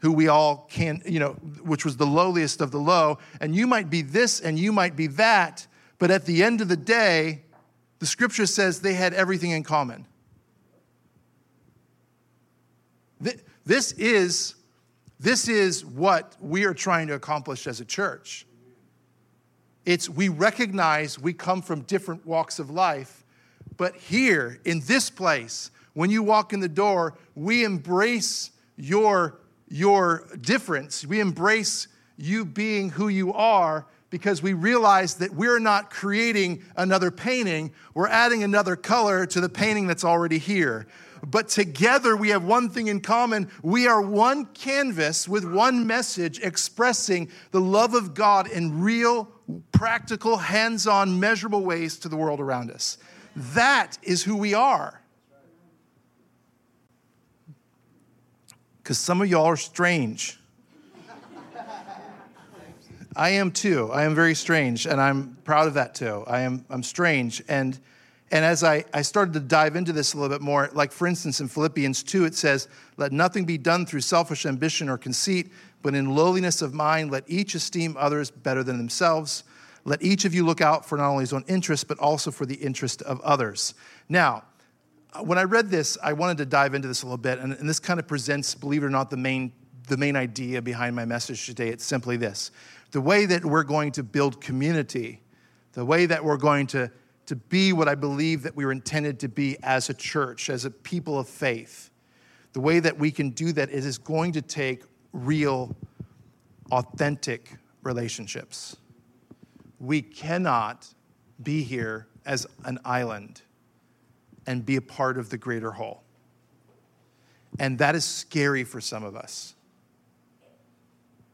who 0.05 0.11
we 0.11 0.27
all 0.27 0.67
can, 0.69 1.01
you 1.03 1.19
know, 1.19 1.31
which 1.63 1.83
was 1.83 1.97
the 1.97 2.05
lowliest 2.05 2.61
of 2.61 2.69
the 2.69 2.77
low, 2.77 3.17
and 3.41 3.55
you 3.55 3.65
might 3.65 3.89
be 3.89 4.03
this 4.03 4.39
and 4.39 4.59
you 4.59 4.71
might 4.71 4.95
be 4.95 5.07
that, 5.07 5.65
but 5.97 6.11
at 6.11 6.25
the 6.25 6.43
end 6.43 6.61
of 6.61 6.67
the 6.67 6.77
day, 6.77 7.41
the 7.97 8.05
scripture 8.05 8.45
says 8.45 8.81
they 8.81 8.93
had 8.93 9.15
everything 9.15 9.49
in 9.49 9.63
common. 9.63 10.05
This 13.65 13.93
is, 13.93 14.53
this 15.19 15.47
is 15.47 15.83
what 15.83 16.35
we 16.39 16.65
are 16.65 16.75
trying 16.75 17.07
to 17.07 17.15
accomplish 17.15 17.65
as 17.65 17.79
a 17.79 17.85
church. 17.85 18.45
It's 19.87 20.07
we 20.07 20.29
recognize 20.29 21.17
we 21.17 21.33
come 21.33 21.63
from 21.63 21.81
different 21.81 22.27
walks 22.27 22.59
of 22.59 22.69
life, 22.69 23.25
but 23.75 23.95
here 23.95 24.59
in 24.65 24.81
this 24.81 25.09
place, 25.09 25.71
when 25.93 26.11
you 26.11 26.21
walk 26.21 26.53
in 26.53 26.59
the 26.59 26.69
door, 26.69 27.17
we 27.33 27.63
embrace 27.63 28.51
your, 28.77 29.39
your 29.75 30.25
difference. 30.39 31.05
We 31.05 31.19
embrace 31.19 31.89
you 32.15 32.45
being 32.45 32.91
who 32.91 33.09
you 33.09 33.33
are 33.33 33.85
because 34.09 34.41
we 34.41 34.53
realize 34.53 35.15
that 35.15 35.35
we're 35.35 35.59
not 35.59 35.89
creating 35.89 36.63
another 36.77 37.11
painting, 37.11 37.73
we're 37.93 38.07
adding 38.07 38.41
another 38.41 38.77
color 38.77 39.25
to 39.25 39.41
the 39.41 39.49
painting 39.49 39.85
that's 39.85 40.05
already 40.05 40.37
here. 40.37 40.87
But 41.27 41.49
together 41.49 42.15
we 42.15 42.29
have 42.29 42.45
one 42.45 42.69
thing 42.69 42.87
in 42.87 43.01
common. 43.01 43.51
We 43.63 43.85
are 43.85 44.01
one 44.01 44.45
canvas 44.45 45.27
with 45.27 45.43
one 45.43 45.85
message 45.85 46.39
expressing 46.39 47.29
the 47.51 47.59
love 47.59 47.95
of 47.95 48.13
God 48.13 48.49
in 48.49 48.79
real 48.79 49.25
practical, 49.73 50.37
hands 50.37 50.87
on, 50.87 51.19
measurable 51.19 51.65
ways 51.65 51.97
to 51.99 52.07
the 52.07 52.15
world 52.15 52.39
around 52.39 52.71
us. 52.71 52.97
That 53.35 53.97
is 54.03 54.23
who 54.23 54.37
we 54.37 54.53
are. 54.53 55.01
Because 58.85 58.99
some 58.99 59.19
of 59.19 59.27
y'all 59.27 59.45
are 59.45 59.57
strange. 59.57 60.39
I 63.15 63.29
am 63.29 63.49
too. 63.49 63.89
I 63.91 64.03
am 64.03 64.13
very 64.13 64.35
strange, 64.35 64.85
and 64.85 65.01
I'm 65.01 65.37
proud 65.43 65.65
of 65.65 65.73
that 65.73 65.95
too. 65.95 66.23
I 66.27 66.41
am 66.41 66.63
I'm 66.69 66.83
strange. 66.83 67.41
And 67.47 67.79
and 68.29 68.45
as 68.45 68.63
I, 68.63 68.85
I 68.93 69.01
started 69.01 69.33
to 69.33 69.39
dive 69.39 69.75
into 69.75 69.91
this 69.91 70.13
a 70.13 70.17
little 70.19 70.37
bit 70.37 70.43
more, 70.43 70.69
like 70.73 70.91
for 70.91 71.07
instance 71.07 71.39
in 71.39 71.47
Philippians 71.47 72.03
2, 72.03 72.25
it 72.25 72.35
says, 72.35 72.67
Let 72.97 73.11
nothing 73.11 73.43
be 73.43 73.57
done 73.57 73.87
through 73.87 74.01
selfish 74.01 74.45
ambition 74.45 74.87
or 74.87 74.99
conceit, 74.99 75.51
but 75.81 75.95
in 75.95 76.15
lowliness 76.15 76.61
of 76.61 76.75
mind, 76.75 77.09
let 77.09 77.23
each 77.25 77.55
esteem 77.55 77.95
others 77.97 78.29
better 78.29 78.63
than 78.63 78.77
themselves. 78.77 79.45
Let 79.83 80.03
each 80.03 80.25
of 80.25 80.35
you 80.35 80.45
look 80.45 80.61
out 80.61 80.87
for 80.87 80.95
not 80.95 81.09
only 81.09 81.23
his 81.23 81.33
own 81.33 81.45
interest, 81.47 81.87
but 81.87 81.97
also 81.97 82.29
for 82.29 82.45
the 82.45 82.55
interest 82.55 83.01
of 83.01 83.19
others. 83.21 83.73
Now, 84.09 84.43
when 85.21 85.37
I 85.37 85.43
read 85.43 85.69
this, 85.69 85.97
I 86.03 86.13
wanted 86.13 86.37
to 86.39 86.45
dive 86.45 86.73
into 86.73 86.87
this 86.87 87.03
a 87.03 87.05
little 87.05 87.17
bit, 87.17 87.39
and, 87.39 87.53
and 87.53 87.69
this 87.69 87.79
kind 87.79 87.99
of 87.99 88.07
presents, 88.07 88.55
believe 88.55 88.83
it 88.83 88.85
or 88.85 88.89
not, 88.89 89.09
the 89.09 89.17
main, 89.17 89.51
the 89.87 89.97
main 89.97 90.15
idea 90.15 90.61
behind 90.61 90.95
my 90.95 91.05
message 91.05 91.45
today. 91.45 91.69
It's 91.69 91.85
simply 91.85 92.17
this 92.17 92.51
the 92.91 93.01
way 93.01 93.25
that 93.25 93.43
we're 93.43 93.63
going 93.63 93.91
to 93.91 94.03
build 94.03 94.39
community, 94.39 95.21
the 95.73 95.83
way 95.83 96.05
that 96.05 96.23
we're 96.23 96.37
going 96.37 96.65
to, 96.67 96.89
to 97.25 97.35
be 97.35 97.73
what 97.73 97.89
I 97.89 97.95
believe 97.95 98.43
that 98.43 98.55
we 98.55 98.65
were 98.65 98.71
intended 98.71 99.19
to 99.21 99.27
be 99.27 99.57
as 99.63 99.89
a 99.89 99.93
church, 99.93 100.49
as 100.49 100.63
a 100.63 100.71
people 100.71 101.19
of 101.19 101.27
faith, 101.27 101.89
the 102.53 102.61
way 102.61 102.79
that 102.79 102.97
we 102.97 103.11
can 103.11 103.31
do 103.31 103.51
that 103.51 103.69
is 103.69 103.97
going 103.97 104.31
to 104.33 104.41
take 104.41 104.83
real, 105.11 105.75
authentic 106.71 107.57
relationships. 107.83 108.77
We 109.79 110.01
cannot 110.01 110.87
be 111.43 111.63
here 111.63 112.07
as 112.25 112.47
an 112.63 112.79
island 112.85 113.41
and 114.47 114.65
be 114.65 114.75
a 114.75 114.81
part 114.81 115.17
of 115.17 115.29
the 115.29 115.37
greater 115.37 115.71
whole. 115.71 116.03
And 117.59 117.77
that 117.79 117.95
is 117.95 118.03
scary 118.03 118.63
for 118.63 118.81
some 118.81 119.03
of 119.03 119.15
us. 119.15 119.55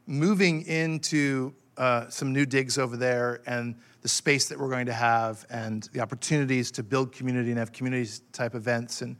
Moving 0.06 0.66
into 0.66 1.54
uh, 1.78 2.10
some 2.10 2.34
new 2.34 2.46
digs 2.46 2.78
over 2.78 2.98
there 2.98 3.42
and 3.46 3.76
the 4.02 4.08
space 4.08 4.50
that 4.50 4.60
we're 4.60 4.70
going 4.70 4.86
to 4.86 4.94
have 4.94 5.46
and 5.50 5.84
the 5.94 6.00
opportunities 6.00 6.72
to 6.72 6.84
build 6.84 7.12
community 7.12 7.50
and 7.50 7.60
have 7.60 7.72
community 7.72 8.10
type 8.34 8.56
events 8.56 9.02
and 9.02 9.16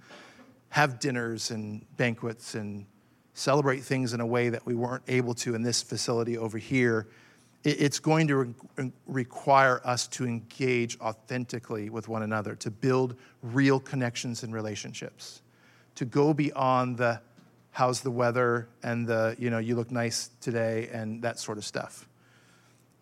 have 0.70 1.00
dinners 1.00 1.52
and 1.52 1.86
banquets 1.98 2.56
and 2.56 2.86
celebrate 3.34 3.80
things 3.84 4.14
in 4.14 4.20
a 4.20 4.26
way 4.26 4.50
that 4.50 4.66
we 4.66 4.76
weren't 4.76 5.04
able 5.08 5.34
to 5.34 5.56
in 5.56 5.62
this 5.62 5.82
facility 5.82 6.38
over 6.38 6.58
here 6.58 7.08
it's 7.64 8.00
going 8.00 8.28
to 8.28 8.56
re- 8.78 8.92
require 9.06 9.82
us 9.84 10.08
to 10.08 10.26
engage 10.26 11.00
authentically 11.00 11.90
with 11.90 12.08
one 12.08 12.24
another, 12.24 12.56
to 12.56 12.72
build 12.72 13.16
real 13.44 13.80
connections 13.80 14.44
and 14.44 14.54
relationships, 14.54 15.42
to 15.96 16.06
go 16.06 16.34
beyond 16.34 16.98
the 16.98 17.22
how's 17.72 18.02
the 18.02 18.12
weather 18.12 18.68
and 18.84 19.08
the, 19.08 19.36
you 19.40 19.50
know, 19.50 19.58
you 19.58 19.76
look 19.76 19.92
nice 19.92 20.30
today 20.42 20.90
and 20.92 21.22
that 21.22 21.40
sort 21.40 21.58
of 21.58 21.64
stuff, 21.64 22.08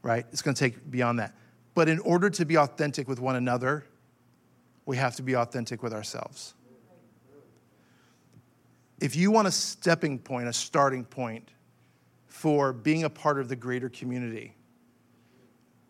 right? 0.04 0.26
It's 0.32 0.42
going 0.42 0.54
to 0.54 0.60
take 0.60 0.92
beyond 0.92 1.20
that. 1.20 1.34
But 1.74 1.90
in 1.90 2.00
order 2.00 2.30
to 2.30 2.46
be 2.46 2.58
authentic 2.58 3.08
with 3.08 3.20
one 3.20 3.36
another, 3.36 3.86
we 4.86 4.98
have 4.98 5.16
to 5.16 5.24
be 5.24 5.36
authentic 5.36 5.82
with 5.82 5.94
ourselves. 5.94 6.54
If 9.00 9.16
you 9.16 9.32
want 9.32 9.48
a 9.48 9.52
stepping 9.52 10.20
point, 10.20 10.48
a 10.48 10.54
starting 10.54 11.06
point, 11.06 11.50
for 12.30 12.72
being 12.72 13.04
a 13.04 13.10
part 13.10 13.40
of 13.40 13.50
the 13.50 13.56
greater 13.56 13.90
community 13.90 14.56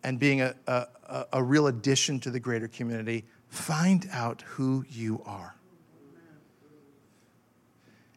and 0.02 0.18
being 0.18 0.40
a, 0.40 0.54
a, 0.66 0.86
a, 1.34 1.42
real 1.42 1.66
addition 1.66 2.18
to 2.18 2.30
the 2.30 2.40
greater 2.40 2.66
community, 2.66 3.24
find 3.48 4.08
out 4.10 4.42
who 4.42 4.84
you 4.88 5.22
are. 5.26 5.54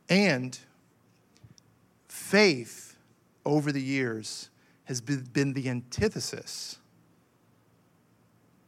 And 0.10 0.58
faith 2.08 2.96
over 3.46 3.72
the 3.72 3.82
years 3.82 4.50
has 4.86 5.02
been 5.02 5.54
the 5.54 5.70
antithesis 5.70 6.78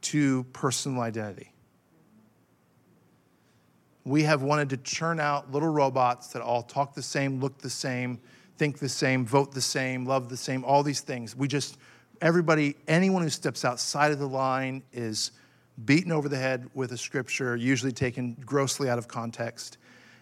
to 0.02 0.44
personal 0.54 1.02
identity. 1.02 1.52
We 4.04 4.24
have 4.24 4.44
wanted 4.44 4.70
to 4.70 4.78
churn 4.78 5.20
out 5.20 5.52
little 5.52 5.70
robots 5.70 6.28
that 6.28 6.42
all 6.42 6.62
talk 6.62 6.94
the 6.94 7.02
same, 7.02 7.40
look 7.40 7.58
the 7.60 7.70
same, 7.70 8.20
think 8.58 8.80
the 8.80 8.90
same, 8.90 9.26
vote 9.26 9.52
the 9.54 9.62
same, 9.62 10.06
love 10.06 10.30
the 10.30 10.38
same, 10.38 10.64
all 10.64 10.84
these 10.84 11.02
things. 11.02 11.36
We 11.36 11.48
just, 11.48 11.78
everybody, 12.22 12.76
anyone 12.88 13.22
who 13.22 13.30
steps 13.30 13.66
outside 13.66 14.12
of 14.12 14.20
the 14.20 14.28
line 14.28 14.84
is 14.94 15.32
beaten 15.84 16.12
over 16.12 16.30
the 16.30 16.38
head 16.38 16.70
with 16.74 16.92
a 16.92 16.98
scripture, 16.98 17.56
usually 17.56 17.92
taken 17.92 18.36
grossly 18.46 18.90
out 18.90 18.98
of 18.98 19.08
context, 19.08 19.78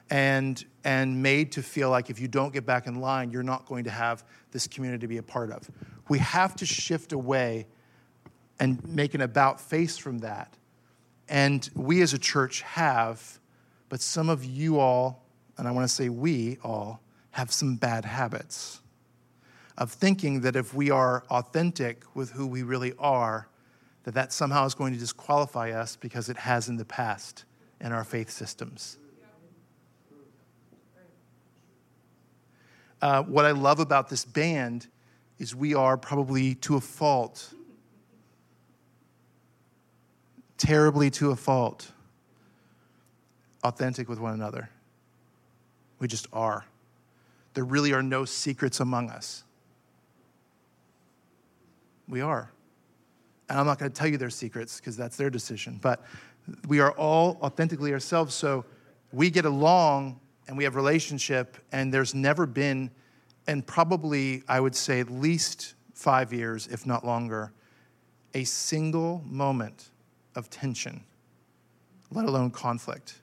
and, 0.10 0.66
and 0.84 1.22
made 1.22 1.52
to 1.54 1.62
feel 1.62 1.90
like 1.90 2.10
if 2.10 2.20
you 2.20 2.28
don't 2.28 2.54
get 2.54 2.66
back 2.66 2.88
in 2.88 2.96
line, 2.96 3.32
you're 3.32 3.44
not 3.44 3.66
going 3.66 3.84
to 3.84 3.92
have 3.92 4.24
this 4.52 4.68
community 4.68 5.02
to 5.02 5.08
be 5.08 5.18
a 5.18 5.24
part 5.24 5.52
of. 5.52 5.70
We 6.10 6.20
have 6.20 6.56
to 6.58 6.66
shift 6.66 7.14
away 7.14 7.68
and 8.60 8.84
make 8.88 9.14
an 9.14 9.22
about 9.22 9.60
face 9.62 9.98
from 9.98 10.20
that. 10.20 10.56
And 11.30 11.68
we 11.76 12.02
as 12.02 12.14
a 12.14 12.20
church 12.20 12.62
have, 12.62 13.40
but 13.90 14.02
some 14.02 14.30
of 14.30 14.44
you 14.44 14.80
all, 14.80 15.24
and 15.58 15.68
I 15.68 15.72
want 15.72 15.88
to 15.88 15.94
say 15.94 16.10
we 16.10 16.58
all, 16.64 17.00
have 17.34 17.52
some 17.52 17.76
bad 17.76 18.06
habits 18.06 18.80
of 19.78 19.92
thinking 19.92 20.42
that 20.42 20.56
if 20.56 20.74
we 20.74 20.92
are 20.92 21.24
authentic 21.32 22.04
with 22.14 22.32
who 22.32 22.46
we 22.46 22.62
really 22.62 22.94
are, 23.00 23.48
that 24.04 24.14
that 24.14 24.32
somehow 24.32 24.66
is 24.66 24.76
going 24.76 24.94
to 24.94 25.00
disqualify 25.00 25.72
us 25.72 25.96
because 25.96 26.30
it 26.30 26.38
has 26.38 26.70
in 26.70 26.78
the 26.78 26.86
past 26.86 27.46
in 27.82 27.92
our 27.92 28.04
faith 28.04 28.30
systems. 28.30 28.98
Uh, 33.02 33.24
what 33.24 33.46
I 33.46 33.52
love 33.52 33.80
about 33.80 34.10
this 34.10 34.24
band 34.24 34.88
is 35.40 35.56
we 35.56 35.74
are 35.74 35.98
probably 35.98 36.54
to 36.56 36.76
a 36.76 36.82
fault, 36.82 37.52
terribly 40.58 41.10
to 41.10 41.32
a 41.32 41.36
fault, 41.36 41.92
authentic 43.64 44.08
with 44.08 44.20
one 44.20 44.34
another. 44.34 44.70
We 46.00 46.08
just 46.08 46.28
are. 46.32 46.66
There 47.54 47.64
really 47.64 47.94
are 47.94 48.04
no 48.04 48.26
secrets 48.26 48.80
among 48.80 49.10
us. 49.10 49.44
We 52.08 52.22
are. 52.22 52.52
And 53.50 53.60
I'm 53.60 53.66
not 53.66 53.80
going 53.80 53.92
to 53.92 53.96
tell 53.96 54.08
you 54.08 54.18
their 54.18 54.30
secrets 54.30 54.80
because 54.80 54.98
that's 54.98 55.18
their 55.18 55.30
decision, 55.30 55.80
but 55.82 56.04
we 56.68 56.80
are 56.80 56.92
all 56.92 57.38
authentically 57.42 57.94
ourselves. 57.94 58.34
So 58.34 58.66
we 59.12 59.30
get 59.30 59.46
along 59.46 60.20
and 60.48 60.58
we 60.58 60.64
have 60.66 60.76
relationship, 60.76 61.58
and 61.72 61.94
there's 61.94 62.14
never 62.14 62.46
been, 62.46 62.92
and 63.48 63.66
probably 63.66 64.44
I 64.48 64.60
would 64.60 64.76
say 64.76 65.00
at 65.00 65.10
least 65.10 65.76
five 65.94 66.34
years, 66.34 66.68
if 66.68 66.86
not 66.86 67.06
longer, 67.06 67.54
a 68.34 68.44
single 68.44 69.24
moment 69.26 69.90
of 70.36 70.50
tension, 70.50 71.04
let 72.12 72.26
alone 72.26 72.52
conflict, 72.52 73.20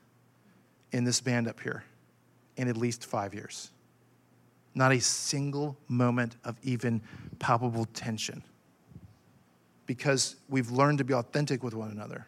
in 0.93 1.05
this 1.05 1.21
band 1.21 1.47
up 1.47 1.61
here 1.61 1.85
in 2.57 2.69
at 2.69 2.77
least 2.77 3.05
five 3.05 3.35
years. 3.35 3.71
Not 4.75 4.93
a 4.93 5.01
single 5.01 5.77
moment 5.89 6.37
of 6.45 6.57
even 6.63 7.03
palpable 7.39 7.87
tension. 7.87 8.43
Because 9.87 10.37
we've 10.49 10.71
learned 10.71 10.99
to 10.99 11.05
be 11.05 11.15
authentic 11.15 11.63
with 11.63 11.75
one 11.75 11.91
another. 11.91 12.27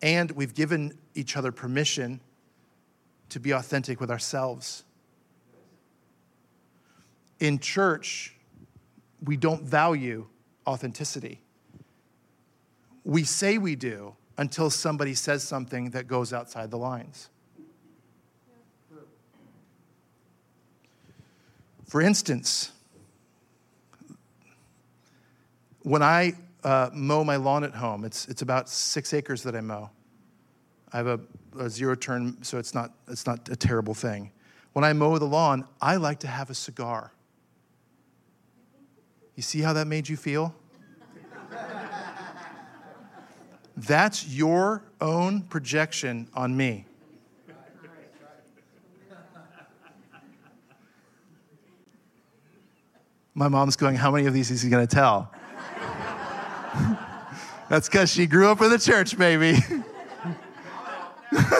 And 0.00 0.30
we've 0.32 0.54
given 0.54 0.98
each 1.14 1.36
other 1.36 1.52
permission 1.52 2.20
to 3.30 3.40
be 3.40 3.52
authentic 3.52 4.00
with 4.00 4.10
ourselves. 4.10 4.84
In 7.40 7.58
church, 7.58 8.34
we 9.22 9.36
don't 9.36 9.62
value 9.62 10.26
authenticity. 10.66 11.40
We 13.04 13.24
say 13.24 13.58
we 13.58 13.76
do 13.76 14.14
until 14.38 14.70
somebody 14.70 15.14
says 15.14 15.42
something 15.42 15.90
that 15.90 16.08
goes 16.08 16.32
outside 16.32 16.70
the 16.70 16.78
lines. 16.78 17.28
For 21.86 22.00
instance, 22.00 22.72
when 25.82 26.02
I 26.02 26.32
uh, 26.62 26.90
mow 26.92 27.24
my 27.24 27.36
lawn 27.36 27.62
at 27.62 27.74
home, 27.74 28.04
it's, 28.04 28.26
it's 28.26 28.42
about 28.42 28.68
six 28.68 29.12
acres 29.12 29.42
that 29.42 29.54
I 29.54 29.60
mow. 29.60 29.90
I 30.92 30.96
have 30.96 31.06
a, 31.06 31.20
a 31.58 31.68
zero 31.68 31.94
turn, 31.94 32.42
so 32.42 32.58
it's 32.58 32.74
not, 32.74 32.92
it's 33.08 33.26
not 33.26 33.48
a 33.48 33.56
terrible 33.56 33.94
thing. 33.94 34.30
When 34.72 34.84
I 34.84 34.92
mow 34.92 35.18
the 35.18 35.26
lawn, 35.26 35.66
I 35.80 35.96
like 35.96 36.20
to 36.20 36.26
have 36.26 36.50
a 36.50 36.54
cigar. 36.54 37.12
You 39.36 39.42
see 39.42 39.60
how 39.60 39.72
that 39.74 39.86
made 39.86 40.08
you 40.08 40.16
feel? 40.16 40.54
That's 43.76 44.26
your 44.26 44.82
own 45.00 45.42
projection 45.42 46.28
on 46.34 46.56
me. 46.56 46.86
My 53.34 53.48
mom's 53.48 53.76
going, 53.76 53.96
How 53.96 54.10
many 54.10 54.26
of 54.26 54.34
these 54.34 54.50
is 54.50 54.62
he 54.62 54.70
going 54.70 54.86
to 54.86 54.94
tell? 54.94 55.30
That's 57.68 57.88
because 57.88 58.12
she 58.12 58.26
grew 58.26 58.48
up 58.48 58.60
in 58.62 58.70
the 58.70 58.78
church, 58.78 59.18
baby. 59.18 59.58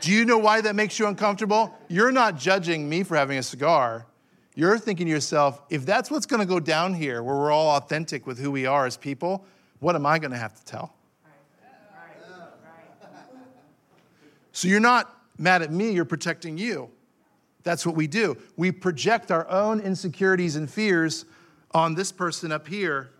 Do 0.00 0.12
you 0.12 0.24
know 0.26 0.38
why 0.38 0.60
that 0.60 0.74
makes 0.74 0.98
you 0.98 1.06
uncomfortable? 1.06 1.74
You're 1.88 2.12
not 2.12 2.36
judging 2.38 2.88
me 2.88 3.04
for 3.04 3.16
having 3.16 3.38
a 3.38 3.42
cigar. 3.42 4.06
You're 4.54 4.78
thinking 4.78 5.06
to 5.06 5.10
yourself, 5.10 5.62
if 5.70 5.86
that's 5.86 6.10
what's 6.10 6.26
going 6.26 6.40
to 6.40 6.46
go 6.46 6.60
down 6.60 6.94
here, 6.94 7.22
where 7.22 7.34
we're 7.34 7.50
all 7.50 7.76
authentic 7.76 8.26
with 8.26 8.38
who 8.38 8.50
we 8.50 8.66
are 8.66 8.84
as 8.86 8.98
people, 8.98 9.46
what 9.80 9.96
am 9.96 10.04
I 10.04 10.18
going 10.18 10.30
to 10.30 10.36
have 10.36 10.54
to 10.54 10.64
tell? 10.64 10.94
So 14.52 14.68
you're 14.68 14.78
not 14.78 15.12
mad 15.38 15.62
at 15.62 15.72
me, 15.72 15.90
you're 15.90 16.04
protecting 16.04 16.56
you. 16.58 16.90
That's 17.64 17.84
what 17.84 17.96
we 17.96 18.06
do. 18.06 18.36
We 18.56 18.70
project 18.70 19.30
our 19.30 19.48
own 19.48 19.80
insecurities 19.80 20.54
and 20.54 20.70
fears 20.70 21.24
on 21.72 21.94
this 21.94 22.12
person 22.12 22.52
up 22.52 22.68
here. 22.68 23.10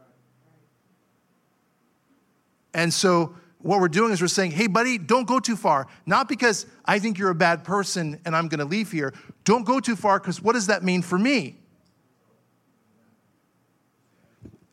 And 2.75 2.93
so 2.93 3.35
what 3.63 3.81
we're 3.81 3.89
doing 3.89 4.13
is 4.13 4.21
we're 4.21 4.29
saying, 4.29 4.51
hey, 4.51 4.67
buddy, 4.67 4.99
don't 4.99 5.27
go 5.27 5.41
too 5.41 5.57
far. 5.57 5.87
Not 6.05 6.29
because 6.29 6.67
I 6.85 6.99
think 6.99 7.19
you're 7.19 7.31
a 7.31 7.35
bad 7.35 7.65
person 7.65 8.21
and 8.27 8.37
I'm 8.37 8.49
going 8.49 8.59
to 8.59 8.67
leave 8.67 8.93
here. 8.93 9.15
Don't 9.45 9.65
go 9.65 9.81
too 9.81 9.97
far 9.97 10.21
because 10.21 10.43
what 10.43 10.53
does 10.53 10.67
that 10.67 10.85
mean 10.85 11.01
for 11.01 11.19
me? 11.19 11.57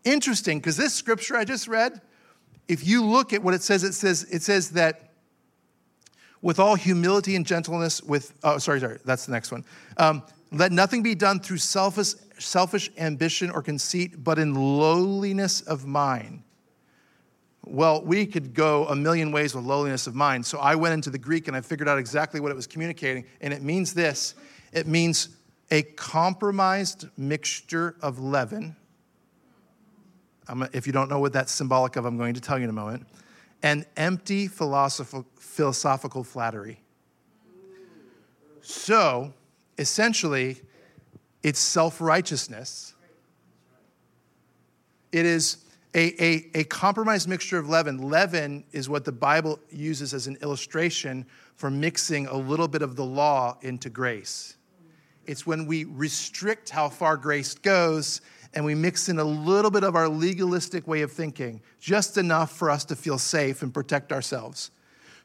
Interesting, 0.03 0.59
because 0.59 0.77
this 0.77 0.93
scripture 0.93 1.37
I 1.37 1.45
just 1.45 1.67
read, 1.67 2.01
if 2.67 2.85
you 2.85 3.05
look 3.05 3.33
at 3.33 3.43
what 3.43 3.53
it 3.53 3.61
says, 3.61 3.83
it 3.83 3.93
says, 3.93 4.23
it 4.31 4.41
says 4.41 4.71
that 4.71 5.11
with 6.41 6.60
all 6.60 6.75
humility 6.75 7.36
and 7.36 7.45
gentleness, 7.45 8.01
with, 8.01 8.33
oh, 8.43 8.57
sorry, 8.57 8.79
sorry, 8.79 9.00
that's 9.05 9.25
the 9.25 9.31
next 9.31 9.51
one. 9.51 9.63
Um, 9.98 10.24
let 10.51 10.71
nothing 10.71 11.03
be 11.03 11.15
done 11.15 11.39
through 11.39 11.57
selfish, 11.57 12.13
selfish 12.39 12.89
ambition 12.98 13.51
or 13.51 13.62
conceit, 13.62 14.24
but 14.24 14.39
in 14.39 14.55
lowliness 14.55 15.62
of 15.62 15.86
mind 15.86 16.43
well, 17.65 18.03
we 18.03 18.25
could 18.25 18.53
go 18.53 18.88
a 18.88 18.95
million 18.95 19.31
ways 19.31 19.53
with 19.53 19.65
lowliness 19.65 20.07
of 20.07 20.15
mind. 20.15 20.45
So 20.45 20.60
I 20.60 20.75
went 20.75 20.93
into 20.93 21.10
the 21.10 21.19
Greek 21.19 21.48
and 21.48 21.55
I 21.55 21.62
figured 21.62 21.88
out 21.88 22.00
exactly 22.00 22.39
what 22.39 22.51
it 22.51 22.55
was 22.55 22.67
communicating. 22.67 23.25
And 23.39 23.53
it 23.53 23.62
means 23.62 23.93
this 23.93 24.36
it 24.71 24.88
means 24.88 25.29
a 25.69 25.83
compromised 25.83 27.07
mixture 27.17 27.95
of 28.01 28.19
leaven. 28.19 28.75
I'm, 30.48 30.63
if 30.74 30.88
you 30.88 30.93
don't 30.93 31.10
know 31.10 31.19
what 31.19 31.33
that's 31.33 31.51
symbolic 31.51 31.95
of, 31.95 32.05
I'm 32.05 32.17
going 32.17 32.33
to 32.33 32.41
tell 32.41 32.57
you 32.57 32.63
in 32.63 32.69
a 32.69 32.74
moment. 32.74 33.05
And 33.63 33.86
empty 33.96 34.48
philosophical, 34.48 36.24
flattery. 36.24 36.80
So, 38.62 39.34
essentially, 39.77 40.62
it's 41.44 41.60
self 41.60 42.01
righteousness. 42.01 42.94
It 45.12 45.25
is 45.25 45.58
a, 45.94 46.24
a, 46.24 46.60
a 46.60 46.63
compromised 46.65 47.27
mixture 47.27 47.58
of 47.58 47.68
leaven. 47.68 48.10
Leaven 48.10 48.63
is 48.72 48.88
what 48.88 49.03
the 49.03 49.12
Bible 49.12 49.60
uses 49.70 50.13
as 50.13 50.27
an 50.27 50.38
illustration 50.41 51.25
for 51.56 51.70
mixing 51.70 52.27
a 52.27 52.38
little 52.38 52.68
bit 52.68 52.82
of 52.82 52.96
the 52.96 53.06
law 53.06 53.58
into 53.62 53.89
grace. 53.89 54.56
It's 55.25 55.46
when 55.46 55.65
we 55.65 55.84
restrict 55.84 56.70
how 56.70 56.89
far 56.89 57.18
grace 57.18 57.53
goes 57.53 58.22
and 58.53 58.65
we 58.65 58.75
mix 58.75 59.08
in 59.10 59.20
a 59.20 59.24
little 59.24 59.72
bit 59.72 59.84
of 59.84 59.96
our 59.96 60.10
legalistic 60.10 60.88
way 60.88 61.01
of 61.01 61.12
thinking, 61.12 61.62
just 61.79 62.17
enough 62.17 62.51
for 62.51 62.70
us 62.70 62.84
to 62.86 62.96
feel 62.96 63.17
safe 63.17 63.62
and 63.62 63.74
protect 63.74 64.12
ourselves. 64.12 64.72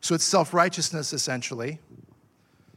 So 0.00 0.14
it's 0.14 0.24
self 0.24 0.54
righteousness, 0.54 1.12
essentially 1.12 1.80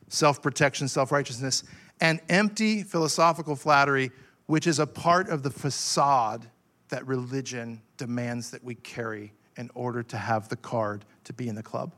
self 0.10 0.41
protection, 0.41 0.88
self 0.88 1.12
righteousness, 1.12 1.63
and 2.01 2.20
empty 2.29 2.84
philosophical 2.84 3.56
flattery, 3.56 4.12
which 4.48 4.68
is 4.68 4.79
a 4.79 4.88
part 4.88 5.29
of 5.29 5.44
the 5.44 5.51
facade 5.51 6.48
that 6.89 7.06
religion 7.08 7.82
demands 7.98 8.51
that 8.51 8.63
we 8.63 8.75
carry 8.75 9.32
in 9.58 9.70
order 9.75 10.01
to 10.03 10.18
have 10.18 10.50
the 10.50 10.56
card 10.56 11.06
to 11.24 11.34
be 11.34 11.48
in 11.48 11.56
the 11.56 11.63
club. 11.63 11.94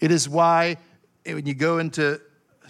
It 0.00 0.10
is 0.10 0.28
why 0.28 0.78
when 1.24 1.46
you 1.46 1.54
go 1.54 1.78
into 1.78 2.20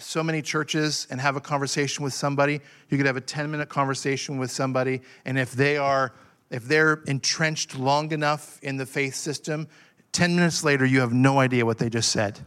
so 0.01 0.23
many 0.23 0.41
churches 0.41 1.07
and 1.09 1.21
have 1.21 1.35
a 1.35 1.41
conversation 1.41 2.03
with 2.03 2.13
somebody, 2.13 2.59
you 2.89 2.97
could 2.97 3.05
have 3.05 3.17
a 3.17 3.21
10 3.21 3.49
minute 3.49 3.69
conversation 3.69 4.37
with 4.37 4.51
somebody, 4.51 5.01
and 5.25 5.37
if 5.37 5.51
they 5.51 5.77
are 5.77 6.13
if 6.49 6.65
they're 6.65 7.01
entrenched 7.07 7.79
long 7.79 8.11
enough 8.11 8.59
in 8.61 8.75
the 8.75 8.85
faith 8.85 9.15
system, 9.15 9.67
10 10.11 10.35
minutes 10.35 10.65
later 10.65 10.85
you 10.85 10.99
have 10.99 11.13
no 11.13 11.39
idea 11.39 11.65
what 11.65 11.77
they 11.77 11.89
just 11.89 12.11
said. 12.11 12.39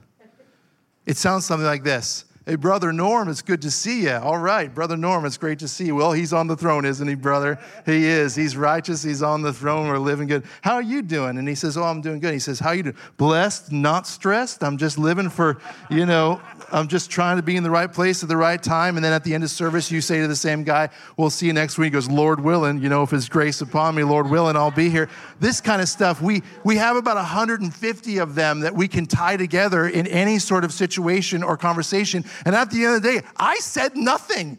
It 1.07 1.17
sounds 1.17 1.47
something 1.47 1.67
like 1.67 1.85
this 1.85 2.27
Hey, 2.46 2.57
Brother 2.57 2.92
Norm, 2.92 3.30
it's 3.30 3.40
good 3.40 3.62
to 3.62 3.70
see 3.70 4.02
you. 4.02 4.12
All 4.16 4.37
right, 4.37 4.72
Brother 4.72 4.98
Norm, 4.98 5.24
it's 5.24 5.38
great 5.38 5.61
to 5.61 5.68
see 5.68 5.87
you. 5.87 5.94
Well, 5.94 6.12
he's 6.12 6.35
on 6.35 6.46
the 6.46 6.57
throne, 6.57 6.85
isn't 6.85 7.09
he, 7.09 7.14
brother? 7.14 7.59
He 7.87 8.04
is. 8.04 8.35
He's 8.35 8.54
righteous. 8.54 9.02
He's 9.02 9.22
on 9.22 9.40
the 9.40 9.50
throne. 9.50 9.88
We're 9.88 9.96
living 9.96 10.26
good. 10.26 10.44
How 10.61 10.74
are 10.74 10.83
you 10.83 11.00
doing? 11.00 11.38
And 11.38 11.48
he 11.48 11.54
says, 11.54 11.78
Oh, 11.78 11.85
I'm 11.85 12.02
doing 12.02 12.20
good. 12.20 12.35
He 12.35 12.38
says, 12.38 12.61
How 12.61 12.68
are 12.68 12.74
you 12.74 12.83
doing? 12.83 12.96
Blessed, 13.16 13.72
not 13.72 14.07
stressed. 14.07 14.62
I'm 14.62 14.76
just 14.76 14.98
living 14.98 15.30
for, 15.30 15.57
you 15.88 16.04
know, 16.04 16.38
I'm 16.70 16.87
just 16.87 17.11
trying 17.11 17.38
to 17.38 17.42
be 17.42 17.57
in 17.57 17.62
the 17.62 17.70
right 17.70 17.90
place 17.90 18.22
at 18.22 18.28
the 18.28 18.37
right 18.37 18.62
time. 18.62 18.96
And 18.96 19.04
then 19.04 19.14
at 19.14 19.24
the 19.24 19.33
end 19.33 19.42
of 19.42 19.48
service, 19.48 19.90
you 19.90 20.02
say 20.02 20.20
to 20.20 20.28
the 20.28 20.37
same 20.37 20.64
guy, 20.64 20.90
We'll 21.16 21.30
see 21.30 21.46
you 21.46 21.54
next 21.54 21.78
week. 21.78 21.87
He 21.87 21.90
goes, 21.92 22.11
Lord 22.11 22.40
willing, 22.40 22.83
you 22.83 22.90
know, 22.90 23.04
if 23.04 23.11
his 23.11 23.26
grace 23.26 23.62
upon 23.62 23.94
me, 23.94 24.04
Lord 24.04 24.28
willing, 24.28 24.54
I'll 24.54 24.70
be 24.70 24.90
here. 24.90 25.09
This 25.40 25.62
kind 25.62 25.80
of 25.80 25.88
stuff, 25.88 26.20
we, 26.20 26.42
we 26.62 26.76
have 26.76 26.96
about 26.96 27.16
150 27.16 28.18
of 28.18 28.35
them 28.35 28.61
that 28.61 28.74
we 28.74 28.87
can 28.87 29.07
tie 29.07 29.38
together 29.38 29.88
in 29.88 30.07
any 30.09 30.38
sort 30.38 30.62
of 30.62 30.74
situation 30.74 31.42
or 31.42 31.57
conversation. 31.57 32.22
And 32.44 32.55
at 32.55 32.70
the 32.70 32.85
end 32.85 32.97
of 32.97 33.03
the 33.03 33.20
day, 33.20 33.27
I 33.37 33.57
said 33.57 33.97
nothing 33.97 34.59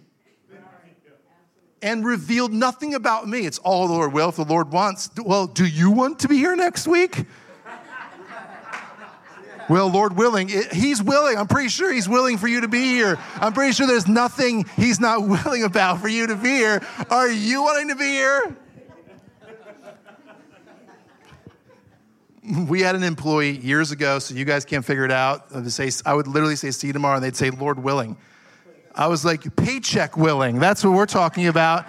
and 1.81 2.05
revealed 2.05 2.51
nothing 2.51 2.95
about 2.95 3.27
me. 3.27 3.45
It's 3.45 3.59
all 3.59 3.87
the 3.87 3.93
Lord 3.93 4.13
will 4.13 4.29
if 4.29 4.37
the 4.37 4.43
Lord 4.43 4.71
wants. 4.71 5.09
Well, 5.23 5.47
do 5.47 5.65
you 5.65 5.91
want 5.91 6.19
to 6.19 6.27
be 6.27 6.37
here 6.37 6.55
next 6.55 6.87
week? 6.87 7.25
Well, 9.67 9.87
Lord 9.87 10.15
willing, 10.15 10.49
it, 10.49 10.71
He's 10.73 11.01
willing. 11.01 11.37
I'm 11.37 11.47
pretty 11.47 11.69
sure 11.69 11.91
He's 11.91 12.07
willing 12.07 12.37
for 12.37 12.47
you 12.47 12.61
to 12.61 12.67
be 12.67 12.83
here. 12.83 13.17
I'm 13.35 13.53
pretty 13.53 13.73
sure 13.73 13.87
there's 13.87 14.07
nothing 14.07 14.65
He's 14.75 14.99
not 14.99 15.27
willing 15.27 15.63
about 15.63 16.01
for 16.01 16.07
you 16.07 16.27
to 16.27 16.35
be 16.35 16.49
here. 16.49 16.81
Are 17.09 17.29
you 17.29 17.63
wanting 17.63 17.89
to 17.89 17.95
be 17.95 18.05
here? 18.05 18.55
We 22.67 22.81
had 22.81 22.95
an 22.95 23.03
employee 23.03 23.57
years 23.57 23.91
ago, 23.91 24.19
so 24.19 24.35
you 24.35 24.45
guys 24.45 24.65
can't 24.65 24.85
figure 24.85 25.05
it 25.05 25.11
out. 25.11 25.47
Uh, 25.51 25.57
I 25.57 25.61
would, 25.61 25.71
say, 25.71 25.91
I 26.05 26.13
would 26.13 26.27
literally 26.27 26.55
say, 26.55 26.71
see 26.71 26.87
you 26.87 26.93
tomorrow, 26.93 27.15
and 27.15 27.23
they'd 27.23 27.35
say, 27.35 27.49
Lord 27.49 27.81
willing. 27.81 28.17
I 28.93 29.07
was 29.07 29.25
like, 29.25 29.55
paycheck 29.55 30.15
willing. 30.15 30.59
That's 30.59 30.83
what 30.83 30.93
we're 30.93 31.05
talking 31.05 31.47
about. 31.47 31.85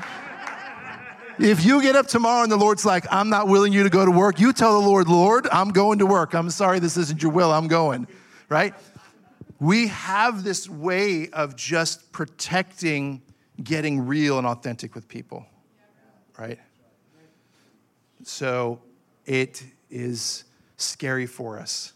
if 1.39 1.65
you 1.65 1.81
get 1.83 1.95
up 1.95 2.07
tomorrow 2.07 2.43
and 2.43 2.51
the 2.51 2.57
Lord's 2.57 2.85
like, 2.85 3.07
I'm 3.11 3.29
not 3.29 3.49
willing 3.49 3.73
you 3.73 3.83
to 3.85 3.91
go 3.91 4.05
to 4.05 4.11
work, 4.11 4.41
you 4.41 4.53
tell 4.53 4.81
the 4.81 4.87
Lord, 4.87 5.09
Lord, 5.09 5.47
I'm 5.53 5.71
going 5.71 5.99
to 6.01 6.07
work. 6.07 6.35
I'm 6.35 6.51
sorry 6.51 6.81
this 6.81 6.97
isn't 6.97 7.23
your 7.23 7.33
will. 7.33 7.53
I'm 7.53 7.69
going, 7.69 8.09
right? 8.49 8.75
We 9.61 9.89
have 9.89 10.43
this 10.43 10.69
way 10.69 11.29
of 11.31 11.55
just 11.55 12.13
protecting 12.13 13.23
getting 13.63 14.07
real 14.07 14.39
and 14.39 14.47
authentic 14.47 14.95
with 14.95 15.09
people, 15.09 15.47
right? 16.39 16.59
So 18.23 18.81
it 19.25 19.63
is 19.91 20.45
scary 20.77 21.27
for 21.27 21.59
us. 21.59 21.93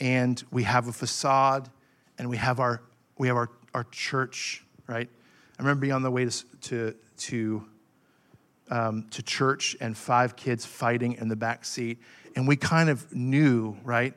And 0.00 0.42
we 0.50 0.62
have 0.62 0.88
a 0.88 0.92
facade 0.92 1.68
and 2.18 2.28
we 2.28 2.36
have 2.36 2.60
our, 2.60 2.82
we 3.18 3.28
have 3.28 3.36
our, 3.36 3.50
our 3.74 3.84
church, 3.90 4.64
right? 4.86 5.08
I 5.58 5.62
remember 5.62 5.80
being 5.82 5.92
on 5.92 6.02
the 6.02 6.10
way 6.10 6.24
to, 6.24 6.44
to, 6.62 6.94
to, 7.18 7.66
um, 8.70 9.06
to 9.10 9.22
church 9.22 9.76
and 9.80 9.96
five 9.96 10.36
kids 10.36 10.64
fighting 10.64 11.14
in 11.14 11.28
the 11.28 11.36
back 11.36 11.64
seat. 11.64 11.98
And 12.36 12.48
we 12.48 12.56
kind 12.56 12.88
of 12.88 13.14
knew, 13.14 13.76
right? 13.84 14.14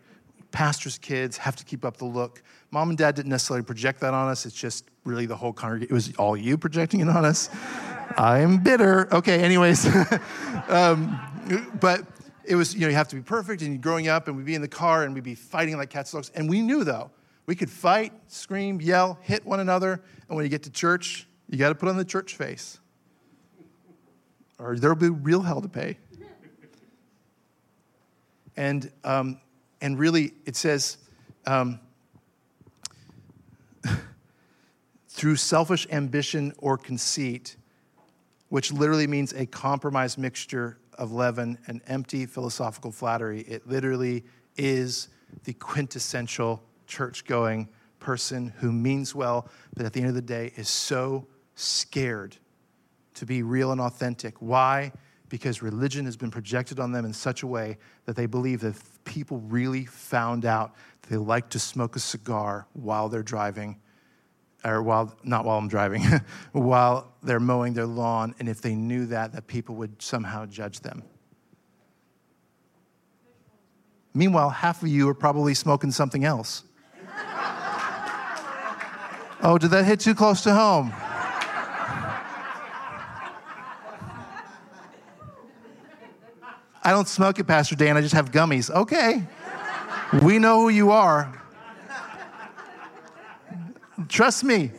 Pastors' 0.52 0.98
kids 0.98 1.38
have 1.38 1.56
to 1.56 1.66
keep 1.66 1.84
up 1.84 1.98
the 1.98 2.06
look. 2.06 2.44
Mom 2.72 2.90
and 2.90 2.98
dad 2.98 3.16
didn't 3.16 3.30
necessarily 3.30 3.64
project 3.64 4.00
that 4.02 4.14
on 4.14 4.30
us. 4.30 4.46
It's 4.46 4.56
just 4.56 4.86
really 5.04 5.26
the 5.26 5.36
whole 5.36 5.52
congregation. 5.52 5.92
It 5.92 5.94
was 5.94 6.16
all 6.16 6.38
you 6.38 6.58
projecting 6.58 7.02
it 7.02 7.10
on 7.10 7.26
us. 7.26 7.50
I'm 8.18 8.60
bitter. 8.60 9.14
Okay, 9.14 9.42
anyways. 9.42 9.86
um, 10.68 11.20
but 11.80 12.06
it 12.46 12.56
was, 12.56 12.74
you 12.74 12.82
know, 12.82 12.88
you 12.88 12.96
have 12.96 13.08
to 13.10 13.16
be 13.16 13.22
perfect 13.22 13.62
and 13.62 13.82
growing 13.82 14.08
up 14.08 14.28
and 14.28 14.36
we'd 14.36 14.46
be 14.46 14.56
in 14.56 14.62
the 14.62 14.68
car 14.68 15.04
and 15.04 15.14
we'd 15.14 15.24
be 15.24 15.36
fighting 15.36 15.78
like 15.78 15.90
cats 15.90 16.14
and 16.14 16.24
dogs. 16.24 16.32
And 16.36 16.50
we 16.50 16.62
knew 16.62 16.84
though, 16.84 17.12
we 17.46 17.56
could 17.56 17.70
fight, 17.70 18.14
scream, 18.28 18.82
yell, 18.82 19.18
hit 19.22 19.46
one 19.46 19.60
another. 19.60 20.02
And 20.28 20.36
when 20.36 20.46
you 20.46 20.50
get 20.50 20.64
to 20.64 20.70
church, 20.70 21.28
you 21.50 21.58
got 21.58 21.70
to 21.70 21.76
put 21.76 21.90
on 21.90 21.98
the 21.98 22.06
church 22.06 22.36
face 22.36 22.80
or 24.64 24.78
there'll 24.78 24.96
be 24.96 25.10
real 25.10 25.42
hell 25.42 25.62
to 25.62 25.68
pay. 25.68 25.98
And, 28.56 28.92
um, 29.04 29.42
and 29.82 29.98
really, 29.98 30.34
it 30.46 30.56
says, 30.56 30.98
um, 31.48 31.80
through 35.10 35.36
selfish 35.38 35.88
ambition 35.92 36.54
or 36.60 36.78
conceit, 36.78 37.56
which 38.50 38.72
literally 38.72 39.08
means 39.08 39.34
a 39.34 39.48
compromised 39.48 40.20
mixture 40.20 40.78
of 40.98 41.12
leaven 41.12 41.58
and 41.68 41.82
empty 41.88 42.26
philosophical 42.26 42.92
flattery. 42.92 43.42
It 43.42 43.68
literally 43.68 44.24
is 44.56 45.10
the 45.44 45.54
quintessential 45.54 46.64
church 46.88 47.26
going 47.26 47.70
person 48.00 48.54
who 48.58 48.72
means 48.72 49.16
well, 49.16 49.50
but 49.76 49.86
at 49.86 49.94
the 49.94 50.00
end 50.00 50.10
of 50.10 50.16
the 50.16 50.22
day 50.22 50.52
is 50.56 50.70
so 50.70 51.26
scared 51.56 52.38
to 53.16 53.26
be 53.26 53.44
real 53.44 53.72
and 53.72 53.80
authentic. 53.80 54.36
Why? 54.42 54.92
Because 55.30 55.62
religion 55.62 56.06
has 56.06 56.18
been 56.18 56.32
projected 56.32 56.80
on 56.80 56.92
them 56.92 57.06
in 57.06 57.14
such 57.14 57.44
a 57.44 57.48
way 57.48 57.78
that 58.06 58.16
they 58.16 58.26
believe 58.26 58.62
that 58.62 58.70
if 58.70 59.04
people 59.06 59.40
really 59.40 59.86
found 59.86 60.46
out 60.46 60.74
they 61.10 61.18
like 61.18 61.50
to 61.50 61.60
smoke 61.60 61.96
a 61.96 62.00
cigar 62.00 62.68
while 62.74 63.10
they're 63.10 63.24
driving, 63.24 63.80
or 64.64 64.82
while 64.82 65.16
not 65.24 65.46
while 65.46 65.58
I'm 65.58 65.68
driving, 65.68 66.04
while 66.52 67.14
they're 67.22 67.40
mowing 67.40 67.74
their 67.74 67.86
lawn, 67.86 68.36
and 68.40 68.48
if 68.48 68.62
they 68.62 68.76
knew 68.76 69.06
that, 69.08 69.34
that 69.34 69.48
people 69.48 69.76
would 69.76 70.02
somehow 70.02 70.46
judge 70.46 70.80
them. 70.80 71.04
Meanwhile, 74.14 74.52
half 74.52 74.84
of 74.84 74.90
you 74.90 75.10
are 75.10 75.16
probably 75.16 75.54
smoking 75.54 75.92
something 75.92 76.24
else. 76.24 76.64
oh, 79.42 79.58
did 79.60 79.72
that 79.72 79.86
hit 79.86 80.00
too 80.00 80.14
close 80.14 80.42
to 80.42 80.54
home? 80.54 80.94
I 86.86 86.92
don't 86.92 87.08
smoke 87.08 87.40
it, 87.40 87.46
Pastor 87.46 87.76
Dan. 87.76 87.96
I 87.96 88.02
just 88.02 88.14
have 88.14 88.32
gummies. 88.32 88.70
Okay. 88.70 89.24
We 90.22 90.38
know 90.38 90.62
who 90.62 90.70
you 90.70 90.92
are. 90.92 91.43
Trust 94.14 94.44
me. 94.44 94.70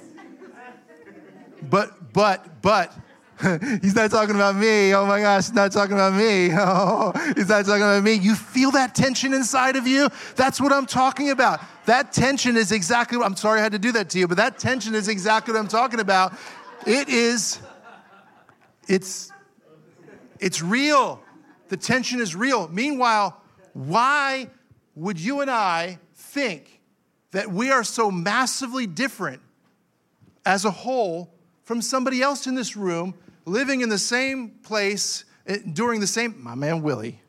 But, 1.68 2.12
but, 2.12 2.62
but, 2.62 2.96
he's 3.82 3.96
not 3.96 4.12
talking 4.12 4.36
about 4.36 4.54
me. 4.54 4.94
Oh 4.94 5.06
my 5.06 5.18
gosh, 5.18 5.46
he's 5.46 5.52
not 5.52 5.72
talking 5.72 5.94
about 5.94 6.12
me. 6.12 6.50
Oh, 6.56 7.10
he's 7.34 7.48
not 7.48 7.64
talking 7.64 7.82
about 7.82 8.04
me. 8.04 8.12
You 8.12 8.36
feel 8.36 8.70
that 8.70 8.94
tension 8.94 9.34
inside 9.34 9.74
of 9.74 9.88
you? 9.88 10.08
That's 10.36 10.60
what 10.60 10.72
I'm 10.72 10.86
talking 10.86 11.30
about. 11.30 11.60
That 11.86 12.12
tension 12.12 12.56
is 12.56 12.70
exactly 12.70 13.18
what 13.18 13.26
I'm 13.26 13.34
sorry 13.34 13.58
I 13.58 13.64
had 13.64 13.72
to 13.72 13.78
do 13.80 13.90
that 13.90 14.08
to 14.10 14.20
you, 14.20 14.28
but 14.28 14.36
that 14.36 14.60
tension 14.60 14.94
is 14.94 15.08
exactly 15.08 15.52
what 15.52 15.58
I'm 15.58 15.66
talking 15.66 15.98
about. 15.98 16.38
It 16.86 17.08
is, 17.08 17.58
it's, 18.86 19.32
it's 20.38 20.62
real. 20.62 21.20
The 21.70 21.76
tension 21.76 22.20
is 22.20 22.36
real. 22.36 22.68
Meanwhile, 22.68 23.42
why 23.72 24.48
would 24.94 25.18
you 25.18 25.40
and 25.40 25.50
I 25.50 25.98
think 26.14 26.73
that 27.34 27.50
we 27.50 27.72
are 27.72 27.82
so 27.82 28.12
massively 28.12 28.86
different 28.86 29.42
as 30.46 30.64
a 30.64 30.70
whole 30.70 31.34
from 31.64 31.82
somebody 31.82 32.22
else 32.22 32.46
in 32.46 32.54
this 32.54 32.76
room 32.76 33.12
living 33.44 33.80
in 33.80 33.88
the 33.88 33.98
same 33.98 34.50
place 34.62 35.24
eh, 35.48 35.58
during 35.72 36.00
the 36.00 36.06
same 36.06 36.40
my 36.40 36.54
man 36.54 36.80
Willie. 36.80 37.20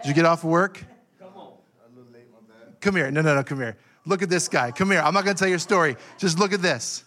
Did 0.00 0.08
you 0.08 0.14
get 0.14 0.24
off 0.24 0.42
of 0.42 0.48
work? 0.48 0.82
Come 1.18 1.28
on. 1.36 1.48
A 1.84 1.94
little 1.94 2.10
late, 2.14 2.24
my 2.32 2.38
bad. 2.48 2.80
Come 2.80 2.96
here. 2.96 3.10
No, 3.10 3.20
no, 3.20 3.34
no, 3.34 3.42
come 3.42 3.58
here. 3.58 3.76
Look 4.06 4.22
at 4.22 4.30
this 4.30 4.48
guy. 4.48 4.70
Come 4.70 4.90
here. 4.90 5.00
I'm 5.00 5.12
not 5.12 5.24
going 5.24 5.36
to 5.36 5.38
tell 5.38 5.50
your 5.50 5.58
story. 5.58 5.96
Just 6.16 6.38
look 6.38 6.54
at 6.54 6.62
this. 6.62 7.04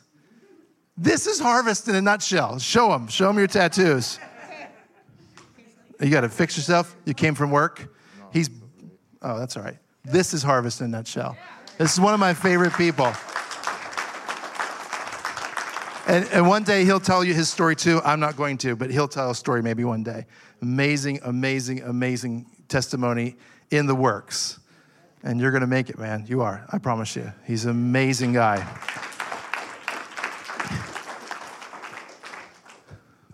This 0.95 1.25
is 1.25 1.39
harvest 1.39 1.87
in 1.87 1.95
a 1.95 2.01
nutshell. 2.01 2.59
Show 2.59 2.93
him. 2.93 3.07
Show 3.07 3.31
him 3.31 3.39
your 3.39 3.47
tattoos. 3.47 4.19
You 5.99 6.11
got 6.11 6.21
to 6.21 6.29
fix 6.29 6.57
yourself. 6.57 6.95
You 7.05 7.15
came 7.15 7.33
from 7.33 7.49
work. 7.49 7.95
He's, 8.31 8.51
oh, 9.23 9.39
that's 9.39 9.57
all 9.57 9.63
right. 9.63 9.77
This 10.03 10.33
is 10.33 10.43
harvest 10.43 10.81
in 10.81 10.85
a 10.85 10.89
nutshell. 10.89 11.35
This 11.79 11.93
is 11.93 11.99
one 12.01 12.13
of 12.13 12.19
my 12.19 12.33
favorite 12.33 12.73
people. 12.73 13.05
And, 16.07 16.27
and, 16.33 16.45
one 16.45 16.63
day 16.63 16.83
he'll 16.83 16.99
tell 16.99 17.23
you 17.23 17.33
his 17.33 17.47
story 17.47 17.73
too. 17.73 18.01
I'm 18.03 18.19
not 18.19 18.35
going 18.35 18.57
to, 18.57 18.75
but 18.75 18.91
he'll 18.91 19.07
tell 19.07 19.31
a 19.31 19.35
story 19.35 19.63
maybe 19.63 19.85
one 19.85 20.03
day. 20.03 20.25
Amazing, 20.61 21.21
amazing, 21.23 21.81
amazing 21.83 22.47
testimony 22.67 23.37
in 23.71 23.85
the 23.85 23.95
works. 23.95 24.59
And 25.23 25.39
you're 25.39 25.51
going 25.51 25.61
to 25.61 25.67
make 25.67 25.89
it, 25.89 25.97
man. 25.97 26.25
You 26.27 26.41
are. 26.41 26.65
I 26.69 26.79
promise 26.79 27.15
you. 27.15 27.31
He's 27.47 27.63
an 27.63 27.71
amazing 27.71 28.33
guy. 28.33 28.67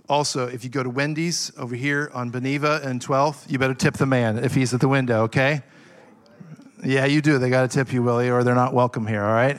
Also, 0.08 0.47
if 0.47 0.63
you 0.63 0.69
go 0.69 0.84
to 0.84 0.89
Wendy's 0.91 1.51
over 1.58 1.73
here 1.73 2.12
on 2.13 2.31
Beneva 2.31 2.86
and 2.86 3.01
12th, 3.03 3.49
you 3.49 3.58
better 3.58 3.73
tip 3.73 3.95
the 3.95 4.05
man 4.05 4.38
if 4.38 4.53
he's 4.53 4.71
at 4.71 4.81
the 4.81 4.88
window, 4.88 5.23
okay? 5.23 5.63
Yeah, 6.86 7.06
you 7.06 7.21
do. 7.21 7.39
They 7.39 7.50
got 7.50 7.63
to 7.63 7.67
tip 7.67 7.91
you, 7.91 8.04
Willie, 8.04 8.30
or 8.30 8.43
they're 8.43 8.54
not 8.54 8.71
welcome 8.71 9.08
here, 9.08 9.24
all 9.24 9.34
right? 9.34 9.58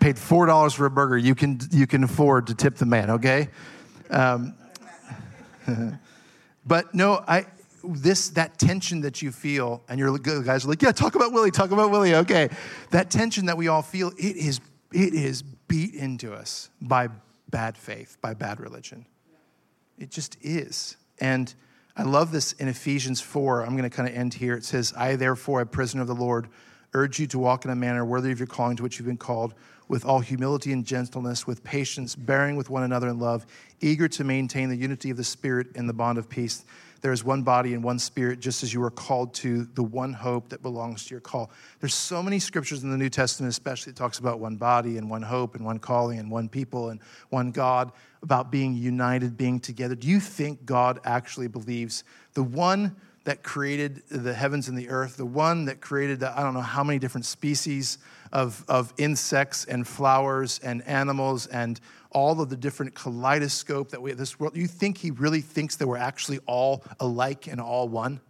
Paid 0.00 0.16
$4 0.16 0.74
for 0.74 0.86
a 0.86 0.90
burger. 0.90 1.18
You 1.18 1.34
can, 1.34 1.60
you 1.70 1.86
can 1.86 2.02
afford 2.02 2.46
to 2.46 2.54
tip 2.54 2.76
the 2.76 2.86
man, 2.86 3.10
okay? 3.10 3.48
Um, 4.08 4.54
but 6.66 6.94
no, 6.94 7.22
I, 7.28 7.44
this 7.84 8.30
that 8.30 8.58
tension 8.58 9.02
that 9.02 9.20
you 9.20 9.30
feel, 9.30 9.82
and 9.86 9.98
your 9.98 10.16
guys 10.18 10.64
are 10.64 10.68
like, 10.68 10.80
yeah, 10.80 10.92
talk 10.92 11.14
about 11.14 11.32
Willie, 11.32 11.50
talk 11.50 11.70
about 11.70 11.90
Willie, 11.90 12.14
okay. 12.14 12.48
That 12.90 13.10
tension 13.10 13.46
that 13.46 13.58
we 13.58 13.68
all 13.68 13.82
feel, 13.82 14.08
it 14.16 14.36
is 14.36 14.60
it 14.92 15.12
is 15.12 15.42
beat 15.42 15.94
into 15.94 16.32
us 16.32 16.70
by 16.80 17.08
bad 17.50 17.76
faith, 17.76 18.16
by 18.22 18.32
bad 18.32 18.60
religion. 18.60 19.04
It 19.98 20.10
just 20.10 20.38
is. 20.40 20.96
And 21.20 21.54
I 21.96 22.02
love 22.02 22.32
this 22.32 22.52
in 22.52 22.66
Ephesians 22.66 23.20
4. 23.20 23.62
I'm 23.64 23.76
going 23.76 23.88
to 23.88 23.90
kind 23.90 24.08
of 24.08 24.14
end 24.14 24.34
here. 24.34 24.54
It 24.54 24.64
says, 24.64 24.92
I, 24.96 25.14
therefore, 25.14 25.60
a 25.60 25.66
prisoner 25.66 26.02
of 26.02 26.08
the 26.08 26.14
Lord, 26.14 26.48
urge 26.92 27.20
you 27.20 27.26
to 27.28 27.38
walk 27.38 27.64
in 27.64 27.70
a 27.70 27.76
manner 27.76 28.04
worthy 28.04 28.32
of 28.32 28.40
your 28.40 28.48
calling 28.48 28.76
to 28.76 28.82
which 28.82 28.98
you've 28.98 29.06
been 29.06 29.16
called, 29.16 29.54
with 29.88 30.04
all 30.04 30.20
humility 30.20 30.72
and 30.72 30.84
gentleness, 30.84 31.46
with 31.46 31.62
patience, 31.62 32.14
bearing 32.14 32.56
with 32.56 32.70
one 32.70 32.82
another 32.82 33.08
in 33.08 33.18
love, 33.18 33.46
eager 33.80 34.08
to 34.08 34.24
maintain 34.24 34.68
the 34.68 34.76
unity 34.76 35.10
of 35.10 35.16
the 35.16 35.24
Spirit 35.24 35.68
in 35.74 35.86
the 35.86 35.92
bond 35.92 36.18
of 36.18 36.28
peace. 36.28 36.64
There 37.04 37.12
is 37.12 37.22
one 37.22 37.42
body 37.42 37.74
and 37.74 37.84
one 37.84 37.98
spirit, 37.98 38.40
just 38.40 38.62
as 38.62 38.72
you 38.72 38.82
are 38.82 38.90
called 38.90 39.34
to 39.34 39.64
the 39.74 39.82
one 39.82 40.14
hope 40.14 40.48
that 40.48 40.62
belongs 40.62 41.04
to 41.04 41.10
your 41.10 41.20
call. 41.20 41.50
There's 41.80 41.94
so 41.94 42.22
many 42.22 42.38
scriptures 42.38 42.82
in 42.82 42.90
the 42.90 42.96
New 42.96 43.10
Testament, 43.10 43.50
especially, 43.50 43.92
that 43.92 43.98
talks 43.98 44.18
about 44.18 44.40
one 44.40 44.56
body 44.56 44.96
and 44.96 45.10
one 45.10 45.20
hope 45.20 45.54
and 45.54 45.66
one 45.66 45.78
calling 45.78 46.18
and 46.18 46.30
one 46.30 46.48
people 46.48 46.88
and 46.88 47.00
one 47.28 47.50
God, 47.50 47.92
about 48.22 48.50
being 48.50 48.74
united, 48.74 49.36
being 49.36 49.60
together. 49.60 49.94
Do 49.94 50.08
you 50.08 50.18
think 50.18 50.64
God 50.64 50.98
actually 51.04 51.46
believes 51.46 52.04
the 52.32 52.42
one 52.42 52.96
that 53.24 53.42
created 53.42 54.02
the 54.08 54.32
heavens 54.32 54.68
and 54.68 54.78
the 54.78 54.88
earth, 54.88 55.18
the 55.18 55.26
one 55.26 55.66
that 55.66 55.82
created 55.82 56.20
the, 56.20 56.38
I 56.38 56.42
don't 56.42 56.54
know 56.54 56.62
how 56.62 56.82
many 56.82 56.98
different 56.98 57.26
species 57.26 57.98
of, 58.34 58.64
of 58.66 58.92
insects 58.98 59.64
and 59.64 59.86
flowers 59.86 60.58
and 60.62 60.82
animals 60.82 61.46
and 61.46 61.80
all 62.10 62.40
of 62.40 62.50
the 62.50 62.56
different 62.56 62.94
kaleidoscope 62.94 63.90
that 63.90 64.02
we 64.02 64.12
this 64.12 64.38
world, 64.38 64.56
you 64.56 64.66
think 64.66 64.98
he 64.98 65.12
really 65.12 65.40
thinks 65.40 65.76
that 65.76 65.86
we're 65.86 65.96
actually 65.96 66.40
all 66.46 66.84
alike 67.00 67.46
and 67.46 67.60
all 67.60 67.88
one? 67.88 68.20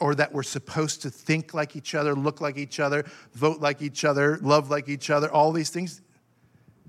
Or 0.00 0.14
that 0.14 0.32
we're 0.32 0.42
supposed 0.42 1.02
to 1.02 1.10
think 1.10 1.54
like 1.54 1.76
each 1.76 1.94
other, 1.94 2.14
look 2.14 2.40
like 2.40 2.56
each 2.56 2.80
other, 2.80 3.04
vote 3.34 3.60
like 3.60 3.82
each 3.82 4.04
other, 4.04 4.38
love 4.42 4.70
like 4.70 4.88
each 4.88 5.10
other, 5.10 5.30
all 5.30 5.52
these 5.52 5.70
things? 5.70 6.00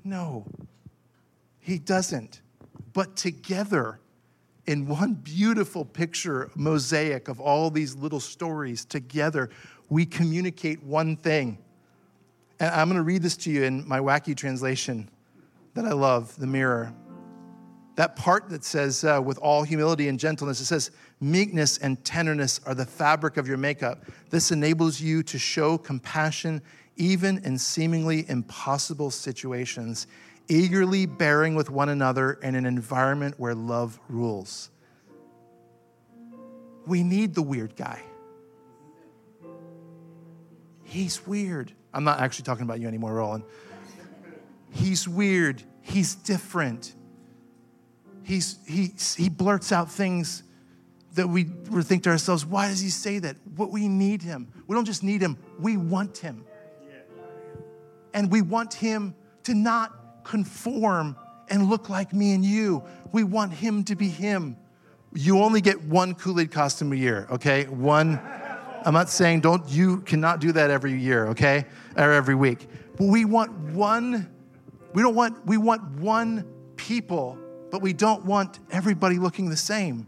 No, 0.04 0.46
he 1.60 1.78
doesn't. 1.78 2.42
But 2.94 3.16
together, 3.16 4.00
in 4.72 4.88
one 4.88 5.14
beautiful 5.14 5.84
picture, 5.84 6.50
mosaic 6.56 7.28
of 7.28 7.40
all 7.40 7.70
these 7.70 7.96
little 7.96 8.20
stories, 8.20 8.86
together, 8.86 9.50
we 9.90 10.06
communicate 10.06 10.82
one 10.84 11.18
thing 11.18 11.58
and 12.62 12.70
I'm 12.70 12.88
going 12.88 12.98
to 12.98 13.04
read 13.04 13.24
this 13.24 13.36
to 13.38 13.52
you 13.52 13.64
in 13.64 13.88
my 13.88 14.00
wacky 14.00 14.38
translation 14.38 15.10
that 15.74 15.84
I 15.84 15.94
love, 15.94 16.38
the 16.38 16.46
mirror. 16.46 16.94
That 17.96 18.16
part 18.16 18.50
that 18.50 18.64
says, 18.64 19.04
uh, 19.04 19.20
with 19.24 19.40
all 19.40 19.64
humility 19.64 20.10
and 20.10 20.20
gentleness, 20.20 20.62
it 20.62 20.66
says, 20.66 20.92
meekness 21.20 21.80
and 21.80 22.04
tenderness 22.06 22.62
are 22.68 22.76
the 22.76 22.86
fabric 22.86 23.38
of 23.38 23.48
your 23.48 23.58
makeup. 23.58 24.06
This 24.30 24.52
enables 24.52 25.02
you 25.02 25.24
to 25.24 25.40
show 25.40 25.76
compassion 25.76 26.62
even 26.98 27.40
in 27.44 27.58
seemingly 27.58 28.30
impossible 28.30 29.10
situations, 29.10 30.06
eagerly 30.48 31.06
bearing 31.06 31.56
with 31.56 31.70
one 31.70 31.90
another 31.90 32.34
in 32.34 32.56
an 32.56 32.66
environment 32.66 33.36
where 33.38 33.56
love 33.56 34.00
rules. 34.10 34.70
We 36.86 37.04
need 37.04 37.36
the 37.36 37.42
weird 37.42 37.76
guy. 37.76 38.02
He's 40.84 41.26
weird. 41.26 41.72
I'm 41.94 42.04
not 42.04 42.20
actually 42.20 42.44
talking 42.44 42.64
about 42.64 42.80
you 42.80 42.88
anymore, 42.88 43.14
Roland. 43.14 43.44
He's 44.72 45.08
weird. 45.08 45.64
He's 45.82 46.16
different. 46.16 46.94
He's, 48.24 48.60
he, 48.68 48.94
he 49.18 49.30
blurts 49.30 49.72
out 49.72 49.92
things 49.92 50.44
that 51.14 51.28
we 51.28 51.44
think 51.82 52.04
to 52.04 52.10
ourselves, 52.10 52.46
why 52.46 52.70
does 52.70 52.80
he 52.80 52.90
say 52.90 53.20
that? 53.20 53.36
What 53.56 53.72
we 53.72 53.88
need 53.88 54.22
him. 54.22 54.48
We 54.68 54.76
don't 54.76 54.86
just 54.86 55.04
need 55.04 55.22
him, 55.22 55.38
we 55.60 55.78
want 55.78 56.18
him. 56.18 56.46
And 58.14 58.32
we 58.32 58.42
want 58.42 58.74
him 58.74 59.16
to 59.44 59.54
not 59.54 60.01
conform 60.24 61.16
and 61.50 61.70
look 61.70 61.90
like 61.90 62.14
me 62.14 62.34
and 62.34 62.44
you. 62.44 62.84
We 63.12 63.24
want 63.24 63.54
him 63.54 63.84
to 63.86 63.96
be 63.96 64.08
him. 64.08 64.58
You 65.14 65.40
only 65.40 65.62
get 65.62 65.82
one 65.84 66.16
Kool 66.16 66.40
Aid 66.40 66.52
costume 66.52 66.94
a 66.94 66.96
year, 66.96 67.28
okay? 67.32 67.66
One. 67.66 68.20
I'm 68.84 68.94
not 68.96 69.10
saying 69.10 69.42
don't 69.42 69.70
you 69.70 69.98
cannot 70.02 70.40
do 70.40 70.52
that 70.54 70.72
every 70.72 71.00
year, 71.00 71.28
okay? 71.28 71.66
Or 71.96 72.12
every 72.12 72.34
week. 72.34 72.68
But 72.98 73.08
we 73.08 73.26
want 73.26 73.52
one 73.52 74.28
we 74.94 75.02
don't 75.02 75.16
want 75.16 75.46
we 75.46 75.58
want 75.58 75.84
one 76.00 76.46
people, 76.76 77.38
but 77.70 77.82
we 77.82 77.94
don't 77.94 78.26
want 78.26 78.60
everybody 78.72 79.18
looking 79.18 79.50
the 79.50 79.58
same. 79.58 80.08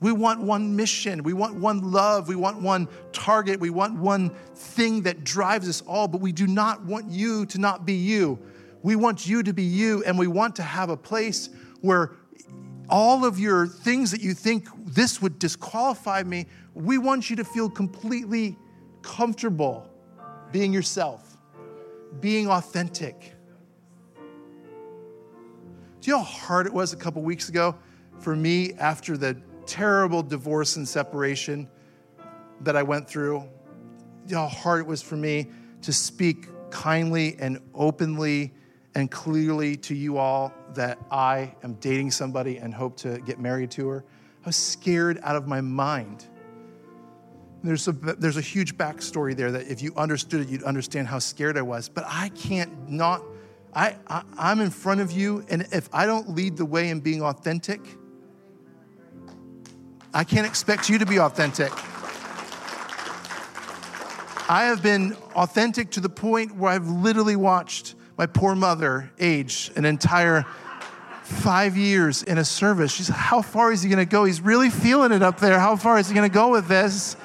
We 0.00 0.10
want 0.10 0.40
one 0.40 0.74
mission. 0.74 1.22
We 1.22 1.32
want 1.32 1.54
one 1.54 1.92
love. 1.92 2.26
We 2.26 2.34
want 2.34 2.60
one 2.60 2.88
target. 3.12 3.60
We 3.60 3.70
want 3.70 3.96
one 3.96 4.30
thing 4.54 5.02
that 5.02 5.22
drives 5.22 5.68
us 5.68 5.80
all, 5.82 6.08
but 6.08 6.20
we 6.20 6.32
do 6.32 6.48
not 6.48 6.84
want 6.84 7.08
you 7.08 7.46
to 7.46 7.58
not 7.58 7.86
be 7.86 7.92
you. 7.92 8.38
We 8.82 8.96
want 8.96 9.26
you 9.26 9.42
to 9.42 9.52
be 9.52 9.62
you, 9.62 10.02
and 10.04 10.18
we 10.18 10.26
want 10.26 10.56
to 10.56 10.62
have 10.62 10.90
a 10.90 10.96
place 10.96 11.50
where 11.80 12.12
all 12.88 13.24
of 13.24 13.38
your 13.38 13.66
things 13.66 14.10
that 14.10 14.20
you 14.20 14.34
think 14.34 14.68
this 14.84 15.22
would 15.22 15.38
disqualify 15.38 16.22
me, 16.24 16.46
we 16.74 16.98
want 16.98 17.30
you 17.30 17.36
to 17.36 17.44
feel 17.44 17.70
completely 17.70 18.56
comfortable 19.02 19.88
being 20.50 20.72
yourself, 20.72 21.36
being 22.20 22.48
authentic. 22.48 23.34
Do 26.00 26.10
you 26.10 26.16
know 26.16 26.22
how 26.22 26.24
hard 26.24 26.66
it 26.66 26.72
was 26.72 26.92
a 26.92 26.96
couple 26.96 27.22
weeks 27.22 27.48
ago 27.48 27.76
for 28.18 28.34
me 28.34 28.72
after 28.74 29.16
the 29.16 29.40
terrible 29.66 30.22
divorce 30.22 30.76
and 30.76 30.86
separation 30.86 31.68
that 32.60 32.76
I 32.76 32.82
went 32.82 33.08
through? 33.08 33.44
You 34.26 34.34
know 34.34 34.40
how 34.42 34.48
hard 34.48 34.80
it 34.80 34.86
was 34.86 35.00
for 35.00 35.16
me 35.16 35.50
to 35.82 35.92
speak 35.92 36.48
kindly 36.70 37.36
and 37.38 37.58
openly 37.74 38.52
and 38.94 39.10
clearly 39.10 39.76
to 39.76 39.94
you 39.94 40.18
all 40.18 40.52
that 40.74 40.98
I 41.10 41.54
am 41.62 41.74
dating 41.74 42.10
somebody 42.10 42.58
and 42.58 42.74
hope 42.74 42.96
to 42.98 43.18
get 43.20 43.38
married 43.38 43.70
to 43.72 43.88
her. 43.88 44.04
I 44.44 44.48
was 44.48 44.56
scared 44.56 45.18
out 45.22 45.36
of 45.36 45.46
my 45.46 45.60
mind. 45.60 46.26
There's 47.62 47.86
a, 47.86 47.92
there's 47.92 48.36
a 48.36 48.42
huge 48.42 48.76
backstory 48.76 49.36
there 49.36 49.52
that 49.52 49.68
if 49.68 49.82
you 49.82 49.92
understood 49.96 50.40
it, 50.40 50.48
you'd 50.48 50.64
understand 50.64 51.06
how 51.06 51.20
scared 51.20 51.56
I 51.56 51.62
was. 51.62 51.88
But 51.88 52.04
I 52.06 52.30
can't 52.30 52.90
not, 52.90 53.22
I, 53.72 53.96
I, 54.08 54.24
I'm 54.36 54.60
in 54.60 54.70
front 54.70 55.00
of 55.00 55.12
you, 55.12 55.44
and 55.48 55.66
if 55.70 55.88
I 55.92 56.04
don't 56.04 56.30
lead 56.30 56.56
the 56.56 56.64
way 56.64 56.88
in 56.88 57.00
being 57.00 57.22
authentic, 57.22 57.80
I 60.12 60.24
can't 60.24 60.46
expect 60.46 60.90
you 60.90 60.98
to 60.98 61.06
be 61.06 61.20
authentic. 61.20 61.72
I 64.50 64.64
have 64.64 64.82
been 64.82 65.16
authentic 65.36 65.90
to 65.92 66.00
the 66.00 66.08
point 66.08 66.56
where 66.56 66.72
I've 66.72 66.88
literally 66.88 67.36
watched 67.36 67.94
my 68.22 68.26
poor 68.26 68.54
mother 68.54 69.10
age 69.18 69.72
an 69.74 69.84
entire 69.84 70.44
five 71.24 71.76
years 71.76 72.22
in 72.22 72.38
a 72.38 72.44
service. 72.44 72.92
She's, 72.92 73.08
how 73.08 73.42
far 73.42 73.72
is 73.72 73.82
he 73.82 73.88
going 73.88 73.98
to 73.98 74.08
go? 74.08 74.22
He's 74.22 74.40
really 74.40 74.70
feeling 74.70 75.10
it 75.10 75.24
up 75.24 75.40
there. 75.40 75.58
How 75.58 75.74
far 75.74 75.98
is 75.98 76.06
he 76.06 76.14
going 76.14 76.30
to 76.30 76.32
go 76.32 76.50
with 76.50 76.68
this? 76.68 77.16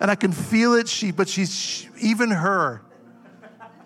And 0.00 0.10
I 0.10 0.16
can 0.16 0.32
feel 0.32 0.74
it. 0.74 0.86
She, 0.86 1.12
but 1.12 1.30
she's 1.30 1.54
she, 1.54 1.88
even 2.02 2.30
her. 2.30 2.82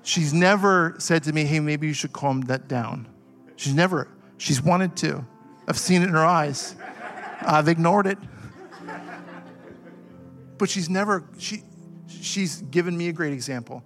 She's 0.02 0.34
never 0.34 0.96
said 0.98 1.22
to 1.24 1.32
me, 1.32 1.44
"Hey, 1.44 1.60
maybe 1.60 1.86
you 1.86 1.94
should 1.94 2.12
calm 2.12 2.40
that 2.42 2.66
down." 2.66 3.06
She's 3.54 3.74
never. 3.74 4.08
She's 4.36 4.60
wanted 4.60 4.96
to. 4.96 5.24
I've 5.68 5.78
seen 5.78 6.02
it 6.02 6.06
in 6.06 6.14
her 6.14 6.26
eyes. 6.26 6.74
I've 7.40 7.68
ignored 7.68 8.08
it. 8.08 8.18
But 10.58 10.68
she's 10.68 10.90
never. 10.90 11.22
She, 11.38 11.62
she's 12.08 12.62
given 12.62 12.98
me 12.98 13.06
a 13.06 13.12
great 13.12 13.32
example 13.32 13.84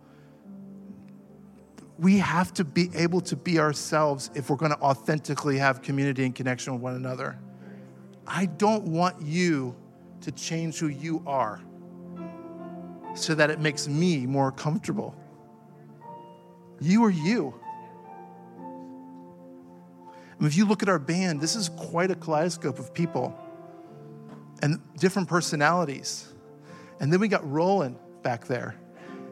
we 1.98 2.18
have 2.18 2.52
to 2.54 2.64
be 2.64 2.90
able 2.94 3.20
to 3.22 3.36
be 3.36 3.58
ourselves 3.58 4.30
if 4.34 4.50
we're 4.50 4.56
going 4.56 4.72
to 4.72 4.80
authentically 4.80 5.58
have 5.58 5.82
community 5.82 6.24
and 6.24 6.34
connection 6.34 6.74
with 6.74 6.82
one 6.82 6.94
another. 6.94 7.38
I 8.26 8.46
don't 8.46 8.84
want 8.84 9.22
you 9.22 9.74
to 10.22 10.32
change 10.32 10.78
who 10.78 10.88
you 10.88 11.22
are 11.26 11.62
so 13.14 13.34
that 13.34 13.50
it 13.50 13.60
makes 13.60 13.88
me 13.88 14.26
more 14.26 14.52
comfortable. 14.52 15.14
You 16.80 17.04
are 17.04 17.10
you. 17.10 17.54
And 20.38 20.46
if 20.46 20.56
you 20.56 20.66
look 20.66 20.82
at 20.82 20.90
our 20.90 20.98
band, 20.98 21.40
this 21.40 21.56
is 21.56 21.70
quite 21.70 22.10
a 22.10 22.14
kaleidoscope 22.14 22.78
of 22.78 22.92
people 22.92 23.34
and 24.62 24.80
different 24.98 25.28
personalities. 25.28 26.34
And 27.00 27.10
then 27.10 27.20
we 27.20 27.28
got 27.28 27.50
Roland 27.50 27.96
back 28.22 28.46
there. 28.46 28.74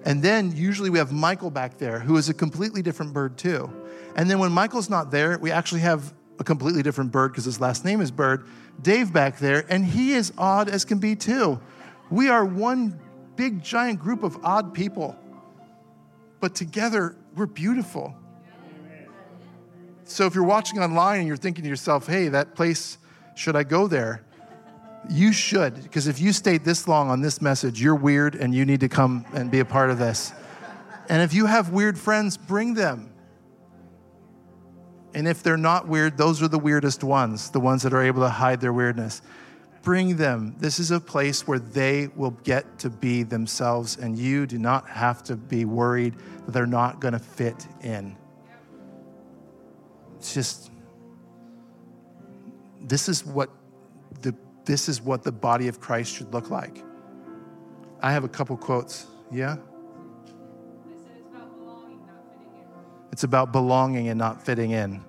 And 0.05 0.23
then 0.23 0.55
usually 0.55 0.91
we 0.91 0.99
have 0.99 1.13
Michael 1.13 1.51
back 1.51 1.79
there, 1.79 1.99
who 1.99 2.17
is 2.17 2.29
a 2.29 2.35
completely 2.35 2.83
different 2.83 3.13
bird 3.13 3.37
too. 3.39 3.73
And 4.17 4.31
then 4.31 4.39
when 4.39 4.53
Michael's 4.53 4.91
not 4.91 5.11
there, 5.11 5.39
we 5.39 5.51
actually 5.51 5.81
have 5.81 6.13
a 6.39 6.45
completely 6.45 6.83
different 6.83 7.11
bird 7.11 7.33
because 7.33 7.45
his 7.45 7.61
last 7.61 7.85
name 7.85 8.01
is 8.01 8.11
Bird, 8.11 8.47
Dave 8.83 9.13
back 9.13 9.39
there, 9.39 9.65
and 9.69 9.85
he 9.85 10.13
is 10.13 10.33
odd 10.37 10.69
as 10.69 10.85
can 10.85 10.99
be 10.99 11.17
too. 11.17 11.61
We 12.11 12.29
are 12.29 12.45
one 12.45 13.01
big 13.37 13.63
giant 13.63 14.01
group 14.01 14.23
of 14.23 14.39
odd 14.45 14.75
people, 14.75 15.17
but 16.41 16.55
together 16.55 17.17
we're 17.35 17.47
beautiful. 17.47 18.15
So 20.05 20.27
if 20.27 20.35
you're 20.35 20.45
watching 20.45 20.81
online 20.81 21.21
and 21.21 21.29
you're 21.29 21.37
thinking 21.37 21.65
to 21.65 21.69
yourself, 21.69 22.07
hey, 22.07 22.29
that 22.29 22.55
place, 22.55 22.99
should 23.35 23.57
I 23.57 23.63
go 23.63 23.89
there? 23.89 24.23
You 25.11 25.33
should, 25.33 25.83
because 25.83 26.07
if 26.07 26.21
you 26.21 26.33
stayed 26.33 26.65
this 26.65 26.89
long 26.89 27.11
on 27.11 27.21
this 27.21 27.43
message, 27.43 27.81
you're 27.81 27.95
weird 27.95 28.35
and 28.35 28.55
you 28.55 28.65
need 28.65 28.81
to 28.81 28.89
come 28.89 29.27
and 29.35 29.51
be 29.51 29.61
a 29.61 29.65
part 29.65 29.91
of 29.91 29.99
this. 29.99 30.33
And 31.09 31.23
if 31.23 31.35
you 31.35 31.47
have 31.47 31.71
weird 31.71 31.99
friends, 31.99 32.37
bring 32.37 32.75
them. 32.75 33.13
And 35.15 35.29
if 35.29 35.43
they're 35.43 35.57
not 35.57 35.87
weird, 35.87 36.17
those 36.17 36.43
are 36.43 36.49
the 36.49 36.59
weirdest 36.59 37.05
ones, 37.05 37.51
the 37.51 37.61
ones 37.61 37.83
that 37.83 37.93
are 37.93 38.03
able 38.03 38.23
to 38.23 38.29
hide 38.29 38.61
their 38.61 38.73
weirdness. 38.73 39.23
Bring 39.83 40.17
them. 40.17 40.57
This 40.59 40.81
is 40.81 40.91
a 40.91 40.99
place 40.99 41.47
where 41.47 41.59
they 41.59 42.09
will 42.17 42.31
get 42.31 42.79
to 42.79 42.91
be 42.91 43.23
themselves, 43.23 43.99
and 43.99 44.19
you 44.19 44.47
do 44.47 44.59
not 44.59 44.89
have 44.89 45.23
to 45.25 45.37
be 45.37 45.67
worried 45.67 46.17
that 46.47 46.53
they're 46.53 46.67
not 46.67 47.01
going 47.01 47.13
to 47.13 47.19
fit 47.19 47.69
in. 47.83 48.17
It's 50.17 50.33
just, 50.33 50.71
this 52.81 53.11
is 53.11 53.25
what 53.27 53.51
this 54.65 54.89
is 54.89 55.01
what 55.01 55.23
the 55.23 55.33
body 55.33 55.69
of 55.69 55.81
Christ 55.81 56.15
should 56.15 56.33
look 56.33 56.51
like. 56.51 56.83
I 58.01 58.13
have 58.13 58.25
a 58.25 58.29
couple 58.29 58.57
quotes. 58.57 59.07
Yeah? 59.31 59.57
It's 63.13 63.25
about 63.25 63.53
belonging 63.53 64.09
and 64.09 64.19
not 64.19 64.45
fitting 64.45 64.73
in. 64.73 65.03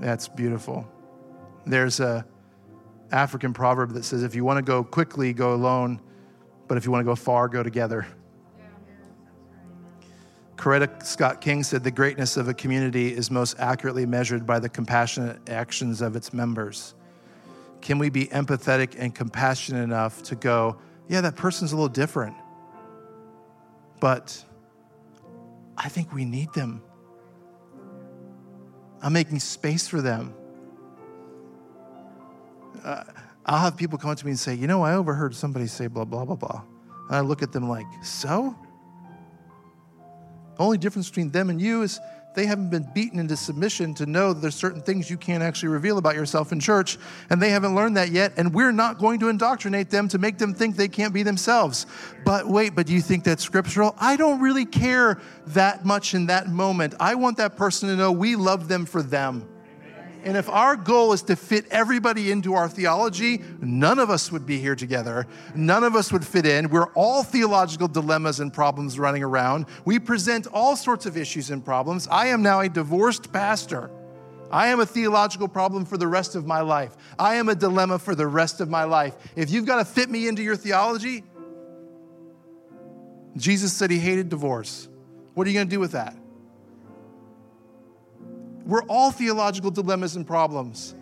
That's 0.00 0.26
beautiful. 0.26 0.88
There's 1.64 2.00
a 2.00 2.26
African 3.12 3.52
proverb 3.52 3.92
that 3.92 4.04
says 4.04 4.22
if 4.22 4.34
you 4.34 4.44
want 4.44 4.56
to 4.56 4.62
go 4.62 4.82
quickly, 4.82 5.32
go 5.32 5.54
alone, 5.54 6.00
but 6.66 6.76
if 6.78 6.84
you 6.84 6.90
want 6.90 7.02
to 7.02 7.04
go 7.04 7.14
far, 7.14 7.46
go 7.46 7.62
together. 7.62 8.06
Coretta 10.56 11.04
Scott 11.04 11.40
King 11.40 11.62
said 11.62 11.84
the 11.84 11.90
greatness 11.90 12.36
of 12.36 12.48
a 12.48 12.54
community 12.54 13.12
is 13.14 13.30
most 13.30 13.58
accurately 13.58 14.06
measured 14.06 14.46
by 14.46 14.58
the 14.58 14.68
compassionate 14.68 15.48
actions 15.48 16.00
of 16.00 16.16
its 16.16 16.32
members. 16.32 16.94
Can 17.82 17.98
we 17.98 18.08
be 18.08 18.26
empathetic 18.26 18.94
and 18.96 19.14
compassionate 19.14 19.82
enough 19.82 20.22
to 20.24 20.36
go, 20.36 20.78
yeah, 21.08 21.20
that 21.20 21.36
person's 21.36 21.72
a 21.72 21.76
little 21.76 21.88
different, 21.88 22.36
but 24.00 24.44
I 25.76 25.88
think 25.88 26.12
we 26.12 26.24
need 26.24 26.52
them. 26.54 26.80
I'm 29.02 29.12
making 29.12 29.40
space 29.40 29.88
for 29.88 30.00
them. 30.00 30.32
Uh, 32.84 33.04
I'll 33.44 33.58
have 33.58 33.76
people 33.76 33.98
come 33.98 34.10
up 34.10 34.18
to 34.18 34.24
me 34.24 34.30
and 34.30 34.38
say, 34.38 34.54
you 34.54 34.68
know, 34.68 34.82
I 34.82 34.94
overheard 34.94 35.34
somebody 35.34 35.66
say 35.66 35.88
blah, 35.88 36.04
blah, 36.04 36.24
blah, 36.24 36.36
blah. 36.36 36.62
And 37.08 37.16
I 37.16 37.20
look 37.20 37.42
at 37.42 37.50
them 37.50 37.68
like, 37.68 37.86
so? 38.04 38.56
The 40.56 40.62
only 40.62 40.78
difference 40.78 41.08
between 41.08 41.30
them 41.30 41.50
and 41.50 41.60
you 41.60 41.82
is 41.82 41.98
they 42.34 42.46
haven't 42.46 42.70
been 42.70 42.88
beaten 42.94 43.18
into 43.18 43.36
submission 43.36 43.94
to 43.94 44.06
know 44.06 44.32
that 44.32 44.40
there's 44.40 44.54
certain 44.54 44.80
things 44.80 45.10
you 45.10 45.16
can't 45.16 45.42
actually 45.42 45.68
reveal 45.68 45.98
about 45.98 46.14
yourself 46.14 46.52
in 46.52 46.60
church, 46.60 46.98
and 47.30 47.40
they 47.40 47.50
haven't 47.50 47.74
learned 47.74 47.96
that 47.96 48.10
yet. 48.10 48.32
And 48.36 48.54
we're 48.54 48.72
not 48.72 48.98
going 48.98 49.20
to 49.20 49.28
indoctrinate 49.28 49.90
them 49.90 50.08
to 50.08 50.18
make 50.18 50.38
them 50.38 50.54
think 50.54 50.76
they 50.76 50.88
can't 50.88 51.12
be 51.12 51.22
themselves. 51.22 51.86
But 52.24 52.46
wait, 52.46 52.74
but 52.74 52.86
do 52.86 52.94
you 52.94 53.02
think 53.02 53.24
that's 53.24 53.42
scriptural? 53.42 53.94
I 53.98 54.16
don't 54.16 54.40
really 54.40 54.64
care 54.64 55.20
that 55.48 55.84
much 55.84 56.14
in 56.14 56.26
that 56.26 56.48
moment. 56.48 56.94
I 56.98 57.14
want 57.14 57.36
that 57.36 57.56
person 57.56 57.88
to 57.88 57.96
know 57.96 58.12
we 58.12 58.36
love 58.36 58.68
them 58.68 58.86
for 58.86 59.02
them. 59.02 59.48
And 60.24 60.36
if 60.36 60.48
our 60.48 60.76
goal 60.76 61.12
is 61.12 61.22
to 61.22 61.36
fit 61.36 61.66
everybody 61.70 62.30
into 62.30 62.54
our 62.54 62.68
theology, 62.68 63.42
none 63.60 63.98
of 63.98 64.08
us 64.08 64.30
would 64.30 64.46
be 64.46 64.58
here 64.58 64.76
together. 64.76 65.26
None 65.54 65.82
of 65.82 65.96
us 65.96 66.12
would 66.12 66.24
fit 66.24 66.46
in. 66.46 66.68
We're 66.68 66.92
all 66.92 67.24
theological 67.24 67.88
dilemmas 67.88 68.38
and 68.38 68.52
problems 68.52 68.98
running 68.98 69.24
around. 69.24 69.66
We 69.84 69.98
present 69.98 70.46
all 70.46 70.76
sorts 70.76 71.06
of 71.06 71.16
issues 71.16 71.50
and 71.50 71.64
problems. 71.64 72.06
I 72.08 72.26
am 72.28 72.42
now 72.42 72.60
a 72.60 72.68
divorced 72.68 73.32
pastor. 73.32 73.90
I 74.52 74.68
am 74.68 74.80
a 74.80 74.86
theological 74.86 75.48
problem 75.48 75.84
for 75.84 75.96
the 75.96 76.06
rest 76.06 76.36
of 76.36 76.46
my 76.46 76.60
life. 76.60 76.94
I 77.18 77.36
am 77.36 77.48
a 77.48 77.54
dilemma 77.54 77.98
for 77.98 78.14
the 78.14 78.26
rest 78.26 78.60
of 78.60 78.68
my 78.68 78.84
life. 78.84 79.16
If 79.34 79.50
you've 79.50 79.66
got 79.66 79.76
to 79.76 79.84
fit 79.84 80.08
me 80.08 80.28
into 80.28 80.42
your 80.42 80.56
theology, 80.56 81.24
Jesus 83.36 83.72
said 83.72 83.90
he 83.90 83.98
hated 83.98 84.28
divorce. 84.28 84.88
What 85.34 85.46
are 85.46 85.50
you 85.50 85.54
going 85.54 85.68
to 85.68 85.74
do 85.74 85.80
with 85.80 85.92
that? 85.92 86.14
We're 88.72 88.84
all 88.84 89.10
theological 89.10 89.70
dilemmas 89.70 90.16
and 90.16 90.26
problems. 90.26 90.94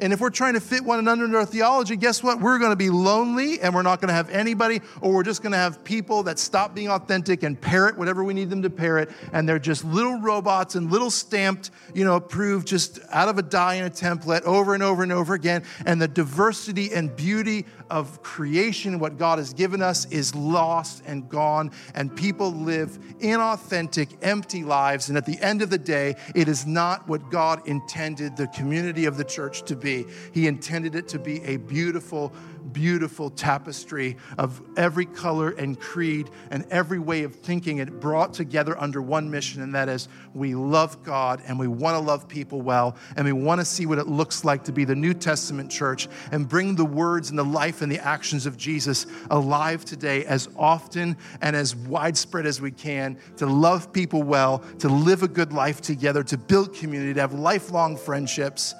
And 0.00 0.12
if 0.12 0.18
we're 0.18 0.30
trying 0.30 0.54
to 0.54 0.60
fit 0.60 0.82
one 0.82 0.98
another 0.98 1.26
into 1.26 1.36
our 1.36 1.46
theology, 1.46 1.94
guess 1.94 2.24
what? 2.24 2.40
We're 2.40 2.58
going 2.58 2.72
to 2.72 2.76
be 2.76 2.90
lonely 2.90 3.60
and 3.60 3.72
we're 3.72 3.82
not 3.82 4.00
going 4.00 4.08
to 4.08 4.14
have 4.14 4.28
anybody, 4.30 4.80
or 5.00 5.14
we're 5.14 5.22
just 5.22 5.42
going 5.42 5.52
to 5.52 5.58
have 5.58 5.84
people 5.84 6.24
that 6.24 6.40
stop 6.40 6.74
being 6.74 6.88
authentic 6.88 7.44
and 7.44 7.60
parrot 7.60 7.96
whatever 7.96 8.24
we 8.24 8.34
need 8.34 8.50
them 8.50 8.62
to 8.62 8.70
parrot. 8.70 9.12
And 9.32 9.48
they're 9.48 9.60
just 9.60 9.84
little 9.84 10.20
robots 10.20 10.74
and 10.74 10.90
little 10.90 11.08
stamped, 11.08 11.70
you 11.94 12.04
know, 12.04 12.16
approved 12.16 12.66
just 12.66 12.98
out 13.10 13.28
of 13.28 13.38
a 13.38 13.42
die 13.42 13.74
and 13.74 13.86
a 13.86 13.90
template 13.90 14.42
over 14.42 14.74
and 14.74 14.82
over 14.82 15.04
and 15.04 15.12
over 15.12 15.34
again. 15.34 15.62
And 15.86 16.02
the 16.02 16.08
diversity 16.08 16.92
and 16.92 17.14
beauty 17.14 17.64
of 17.92 18.22
creation, 18.22 18.98
what 18.98 19.18
God 19.18 19.38
has 19.38 19.52
given 19.52 19.82
us, 19.82 20.06
is 20.06 20.34
lost 20.34 21.02
and 21.06 21.28
gone. 21.28 21.70
And 21.94 22.16
people 22.16 22.50
live 22.50 22.98
inauthentic, 23.20 24.16
empty 24.22 24.64
lives. 24.64 25.10
And 25.10 25.18
at 25.18 25.26
the 25.26 25.38
end 25.40 25.60
of 25.60 25.68
the 25.68 25.78
day, 25.78 26.16
it 26.34 26.48
is 26.48 26.66
not 26.66 27.06
what 27.06 27.30
God 27.30 27.68
intended 27.68 28.36
the 28.36 28.46
community 28.48 29.04
of 29.04 29.18
the 29.18 29.24
church 29.24 29.62
to 29.64 29.76
be. 29.76 30.06
He 30.32 30.46
intended 30.46 30.94
it 30.94 31.06
to 31.08 31.18
be 31.18 31.42
a 31.44 31.58
beautiful, 31.58 32.32
beautiful 32.72 33.30
tapestry 33.30 34.16
of 34.38 34.62
every 34.76 35.06
color 35.06 35.50
and 35.50 35.78
creed 35.78 36.30
and 36.50 36.64
every 36.70 36.98
way 36.98 37.22
of 37.22 37.34
thinking 37.34 37.78
it 37.78 38.00
brought 38.00 38.32
together 38.34 38.78
under 38.80 39.02
one 39.02 39.30
mission, 39.30 39.62
and 39.62 39.74
that 39.74 39.88
is 39.88 40.08
we 40.34 40.54
love 40.54 41.02
God 41.02 41.42
and 41.46 41.58
we 41.58 41.68
want 41.68 41.94
to 41.94 42.00
love 42.00 42.28
people 42.28 42.60
well, 42.60 42.96
and 43.16 43.26
we 43.26 43.32
want 43.32 43.60
to 43.60 43.64
see 43.64 43.86
what 43.86 43.98
it 43.98 44.06
looks 44.06 44.44
like 44.44 44.64
to 44.64 44.72
be 44.72 44.84
the 44.84 44.94
New 44.94 45.14
Testament 45.14 45.70
church 45.70 46.08
and 46.30 46.48
bring 46.48 46.74
the 46.74 46.84
words 46.84 47.30
and 47.30 47.38
the 47.38 47.44
life 47.44 47.82
and 47.82 47.90
the 47.90 47.98
actions 47.98 48.46
of 48.46 48.56
Jesus 48.56 49.06
alive 49.30 49.84
today 49.84 50.24
as 50.24 50.48
often 50.56 51.16
and 51.40 51.56
as 51.56 51.74
widespread 51.74 52.46
as 52.46 52.60
we 52.60 52.70
can, 52.70 53.18
to 53.36 53.46
love 53.46 53.92
people 53.92 54.22
well, 54.22 54.58
to 54.78 54.88
live 54.88 55.22
a 55.22 55.28
good 55.28 55.52
life 55.52 55.80
together, 55.80 56.22
to 56.22 56.38
build 56.38 56.74
community, 56.74 57.14
to 57.14 57.20
have 57.20 57.32
lifelong 57.32 57.96
friendships 57.96 58.74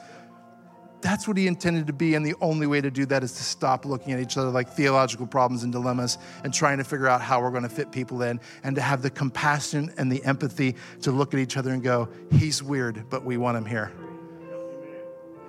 that's 1.03 1.27
what 1.29 1.37
he 1.37 1.47
intended 1.47 1.87
to 1.89 1.93
be. 1.93 2.15
And 2.15 2.25
the 2.25 2.35
only 2.41 2.67
way 2.67 2.81
to 2.81 2.91
do 2.91 3.05
that 3.07 3.23
is 3.23 3.33
to 3.33 3.43
stop 3.43 3.85
looking 3.85 4.13
at 4.13 4.21
each 4.21 4.39
other 4.39 4.49
like 4.49 4.71
theological 4.71 5.27
problems 5.27 5.65
and 5.65 5.73
dilemmas 5.73 6.17
and 6.45 6.55
trying 6.55 6.79
to 6.79 6.85
figure 6.85 7.09
out 7.09 7.21
how 7.21 7.43
we're 7.43 7.51
going 7.51 7.65
to 7.65 7.69
fit 7.69 7.91
people 7.91 8.23
in 8.23 8.41
and 8.63 8.77
to 8.77 8.83
have 8.83 9.03
the 9.03 9.11
compassion 9.11 9.93
and 9.99 10.11
the 10.11 10.25
empathy 10.25 10.77
to 11.03 11.11
look 11.11 11.35
at 11.35 11.41
each 11.41 11.57
other 11.57 11.73
and 11.73 11.83
go, 11.83 12.09
he's 12.31 12.63
weird, 12.63 13.05
but 13.11 13.25
we 13.25 13.37
want 13.37 13.59
him 13.59 13.67
here. 13.67 13.93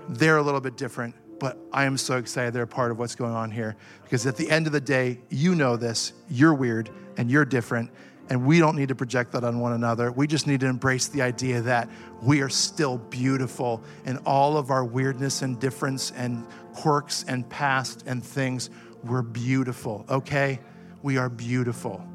They're 0.10 0.38
a 0.38 0.44
little 0.44 0.60
bit 0.60 0.76
different, 0.76 1.16
but 1.40 1.58
I 1.72 1.86
am 1.86 1.98
so 1.98 2.18
excited 2.18 2.54
they're 2.54 2.64
a 2.64 2.68
part 2.68 2.92
of 2.92 3.00
what's 3.00 3.16
going 3.16 3.34
on 3.34 3.52
here 3.52 3.78
because 4.04 4.26
at 4.26 4.36
the 4.36 4.50
end 4.50 4.68
of 4.68 4.74
the 4.74 4.82
day, 4.82 5.20
you 5.30 5.56
know 5.56 5.78
this, 5.78 6.14
you're 6.30 6.54
weird 6.54 6.90
and 7.16 7.30
you're 7.32 7.46
different 7.46 7.90
and 8.30 8.46
we 8.46 8.60
don't 8.60 8.76
need 8.76 8.88
to 8.88 8.96
project 8.96 9.32
that 9.34 9.44
on 9.44 9.60
one 9.60 9.74
another. 9.74 10.12
We 10.12 10.28
just 10.28 10.48
need 10.48 10.62
to 10.62 10.68
embrace 10.68 11.08
the 11.08 11.22
idea 11.22 11.62
that 11.62 11.90
we 12.22 12.42
are 12.42 12.50
still 12.50 12.98
beautiful 12.98 13.84
in 14.06 14.18
all 14.20 14.58
of 14.58 14.72
our 14.72 14.86
weirdness 14.86 15.42
and 15.42 15.60
difference 15.60 16.12
and 16.12 16.46
quirks 16.74 17.26
and 17.28 17.48
past 17.50 18.04
and 18.08 18.24
things. 18.24 18.70
We're 19.04 19.22
beautiful, 19.22 20.06
okay? 20.10 20.60
We 21.02 21.18
are 21.18 21.30
beautiful. 21.30 22.06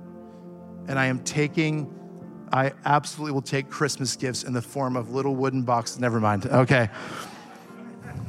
And 0.88 0.98
I 0.98 1.06
am 1.06 1.18
taking, 1.20 1.94
I 2.52 2.72
absolutely 2.86 3.32
will 3.32 3.42
take 3.42 3.68
Christmas 3.68 4.16
gifts 4.16 4.44
in 4.44 4.54
the 4.54 4.62
form 4.62 4.96
of 4.96 5.10
little 5.10 5.36
wooden 5.36 5.62
boxes. 5.62 6.00
Never 6.00 6.18
mind, 6.20 6.46
okay. 6.46 6.88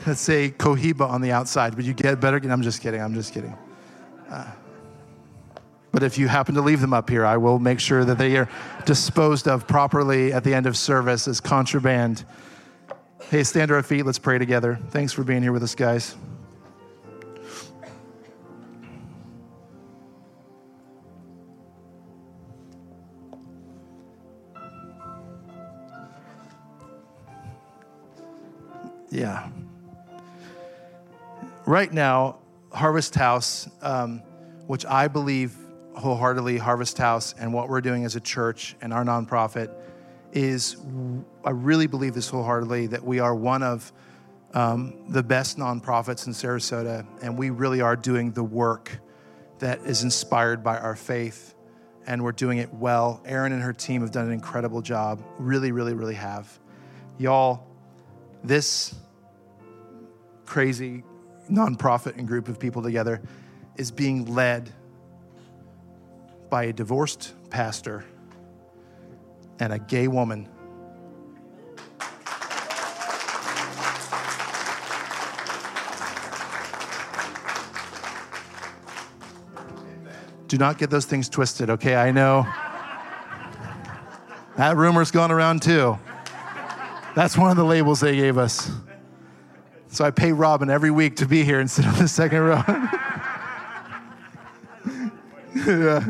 Let's 0.06 0.22
say 0.22 0.50
Cohiba 0.52 1.10
on 1.10 1.22
the 1.22 1.32
outside. 1.32 1.76
Would 1.76 1.86
you 1.86 1.94
get 1.94 2.20
better? 2.20 2.38
I'm 2.38 2.62
just 2.62 2.82
kidding, 2.82 3.02
I'm 3.02 3.14
just 3.14 3.34
kidding. 3.34 3.58
Uh, 4.30 4.52
but 6.00 6.06
if 6.06 6.18
you 6.18 6.30
happen 6.30 6.56
to 6.56 6.62
leave 6.62 6.80
them 6.80 6.94
up 6.94 7.10
here, 7.10 7.26
I 7.26 7.36
will 7.36 7.60
make 7.60 7.82
sure 7.82 8.06
that 8.06 8.18
they 8.18 8.38
are 8.38 8.48
disposed 8.86 9.50
of 9.50 9.68
properly 9.68 10.32
at 10.32 10.46
the 10.46 10.54
end 10.54 10.66
of 10.66 10.78
service 10.78 11.28
as 11.28 11.42
contraband. 11.42 12.24
Hey, 13.30 13.44
stand 13.44 13.68
to 13.68 13.74
our 13.74 13.84
feet. 13.84 14.06
Let's 14.06 14.18
pray 14.18 14.38
together. 14.38 14.80
Thanks 14.92 15.12
for 15.12 15.26
being 15.26 15.42
here 15.42 15.52
with 15.52 15.62
us, 15.62 15.76
guys. 15.76 16.16
Yeah. 29.10 29.50
Right 31.66 31.92
now, 31.92 32.38
Harvest 32.72 33.16
House, 33.16 33.68
um, 33.82 34.20
which 34.68 34.86
I 34.86 35.10
believe 35.10 35.58
wholeheartedly 36.00 36.58
Harvest 36.58 36.98
House 36.98 37.36
and 37.38 37.54
what 37.54 37.70
we're 37.70 37.82
doing 37.82 38.06
as 38.06 38.16
a 38.16 38.20
church 38.20 38.76
and 38.82 38.94
our 38.94 39.04
nonprofit 39.04 39.74
is 40.32 40.78
I 41.44 41.52
really 41.52 41.88
believe 41.88 42.14
this 42.14 42.30
wholeheartedly 42.30 42.88
that 42.88 43.04
we 43.04 43.20
are 43.20 43.36
one 43.36 43.64
of 43.64 43.92
um, 44.54 44.94
the 45.10 45.24
best 45.24 45.58
nonprofits 45.58 46.26
in 46.28 46.34
Sarasota, 46.34 47.06
and 47.22 47.38
we 47.38 47.50
really 47.50 47.82
are 47.82 47.96
doing 47.96 48.32
the 48.32 48.44
work 48.44 49.00
that 49.60 49.80
is 49.82 50.04
inspired 50.04 50.64
by 50.64 50.78
our 50.78 50.96
faith, 50.96 51.54
and 52.08 52.24
we're 52.24 52.32
doing 52.32 52.58
it 52.58 52.74
well. 52.74 53.22
Erin 53.26 53.52
and 53.52 53.62
her 53.62 53.74
team 53.74 54.02
have 54.02 54.12
done 54.12 54.26
an 54.26 54.32
incredible 54.32 54.82
job, 54.82 55.22
really, 55.38 55.72
really, 55.72 55.94
really 55.94 56.16
have. 56.16 56.60
Y'all, 57.18 57.68
this 58.44 58.96
crazy 60.46 61.04
nonprofit 61.52 62.18
and 62.18 62.28
group 62.28 62.48
of 62.48 62.60
people 62.60 62.82
together 62.82 63.22
is 63.76 63.92
being 63.92 64.26
led 64.34 64.72
by 66.50 66.66
a 66.66 66.74
divorced 66.74 67.34
pastor 67.50 68.06
and 69.60 69.74
a 69.74 69.80
gay 69.80 70.08
woman. 70.08 70.50
Do 80.48 80.58
not 80.58 80.80
get 80.80 80.90
those 80.90 81.06
things 81.06 81.30
twisted, 81.30 81.70
okay? 81.70 81.96
I 81.96 82.12
know. 82.12 82.48
That 84.58 84.76
rumor's 84.76 85.12
gone 85.12 85.32
around 85.32 85.62
too. 85.62 86.00
That's 87.16 87.38
one 87.38 87.52
of 87.52 87.58
the 87.58 87.64
labels 87.64 88.00
they 88.00 88.16
gave 88.16 88.38
us. 88.38 88.72
So 89.90 90.06
I 90.06 90.12
pay 90.12 90.32
Robin 90.32 90.70
every 90.70 90.92
week 90.92 91.18
to 91.18 91.26
be 91.26 91.44
here 91.44 91.60
and 91.60 91.70
sit 91.70 91.86
on 91.86 91.96
the 92.00 92.08
second 92.08 92.40
row. 92.40 92.64
yeah. 95.56 96.08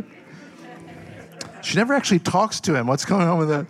She 1.70 1.78
never 1.78 1.94
actually 1.94 2.18
talks 2.18 2.60
to 2.62 2.74
him. 2.74 2.88
What's 2.88 3.06
going 3.06 3.28
on 3.28 3.38
with 3.38 3.50
that? 3.50 3.68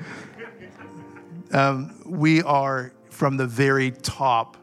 Um, 1.51 2.01
we 2.05 2.41
are 2.43 2.93
from 3.09 3.35
the 3.35 3.45
very 3.45 3.91
top. 3.91 4.55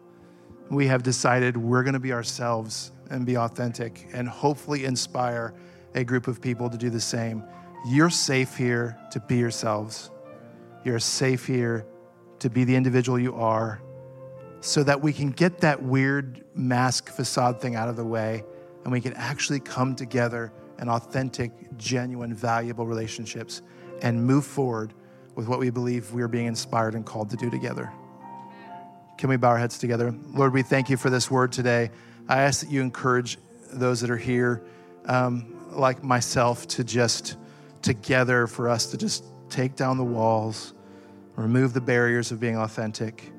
We 0.71 0.87
have 0.87 1.03
decided 1.03 1.55
we're 1.55 1.83
going 1.83 1.93
to 1.93 2.01
be 2.01 2.15
ourselves 2.15 2.93
and 3.11 3.27
be 3.27 3.37
authentic 3.37 4.09
and 4.15 4.27
hopefully 4.27 4.87
inspire 4.87 5.53
a 5.95 6.03
group 6.03 6.29
of 6.29 6.41
people 6.41 6.71
to 6.71 6.79
do 6.79 6.89
the 6.89 6.99
same. 6.99 7.45
You're 7.87 8.09
safe 8.09 8.57
here 8.57 8.97
to 9.11 9.21
be 9.21 9.37
yourselves. 9.37 10.11
You're 10.83 10.99
safe 10.99 11.45
here 11.47 11.85
to 12.39 12.49
be 12.49 12.65
the 12.65 12.75
individual 12.75 13.19
you 13.19 13.35
are 13.35 13.83
so 14.63 14.83
that 14.83 15.03
we 15.03 15.13
can 15.13 15.29
get 15.29 15.61
that 15.61 15.83
weird 15.83 16.43
mask 16.55 17.11
facade 17.11 17.61
thing 17.61 17.77
out 17.77 17.91
of 17.91 17.97
the 17.97 18.05
way 18.07 18.45
and 18.85 18.93
we 18.93 19.03
can 19.03 19.13
actually 19.13 19.61
come 19.61 19.95
together 19.95 20.55
and 20.79 20.91
authentic, 20.91 21.53
genuine, 21.77 22.35
valuable 22.35 22.87
relationships 22.87 23.63
and 24.03 24.25
move 24.25 24.45
forward 24.45 24.93
with 25.35 25.49
what 25.49 25.59
we 25.59 25.71
believe 25.71 26.13
we 26.13 26.23
are 26.23 26.29
being 26.29 26.47
inspired 26.47 26.95
and 26.95 27.05
called 27.05 27.31
to 27.31 27.37
do 27.37 27.51
together. 27.51 27.93
Can 29.19 29.31
we 29.31 29.37
bow 29.37 29.49
our 29.49 29.59
heads 29.59 29.79
together? 29.79 30.15
Lord, 30.33 30.53
we 30.53 30.63
thank 30.63 30.91
you 30.91 30.97
for 30.97 31.11
this 31.11 31.31
word 31.31 31.53
today. 31.53 31.91
I 32.29 32.43
ask 32.43 32.61
that 32.61 32.71
you 32.71 32.83
encourage 32.83 33.39
those 33.73 34.01
that 34.01 34.11
are 34.11 34.17
here, 34.17 34.63
um, 35.07 35.55
like 35.71 36.03
myself, 36.03 36.67
to 36.69 36.85
just 36.85 37.37
together 37.83 38.47
for 38.47 38.69
us 38.69 38.87
to 38.87 38.97
just 38.97 39.25
take 39.49 39.77
down 39.77 39.97
the 39.97 40.05
walls, 40.05 40.75
remove 41.37 41.73
the 41.73 41.81
barriers 41.81 42.33
of 42.33 42.41
being 42.41 42.57
authentic, 42.57 43.33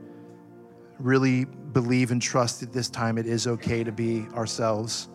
really 1.00 1.46
believe 1.46 2.12
and 2.12 2.22
trust 2.22 2.62
that 2.62 2.74
this 2.74 2.90
time 2.90 3.18
it 3.18 3.28
is 3.28 3.46
okay 3.46 3.84
to 3.84 3.92
be 3.92 4.26
ourselves 4.34 5.10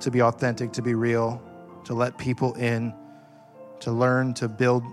to 0.00 0.10
be 0.10 0.22
authentic, 0.22 0.72
to 0.72 0.82
be 0.82 0.94
real, 0.94 1.42
to 1.84 1.94
let 1.94 2.18
people 2.18 2.54
in, 2.54 2.94
to 3.80 3.92
learn 3.92 4.34
to 4.34 4.48
build 4.48 4.84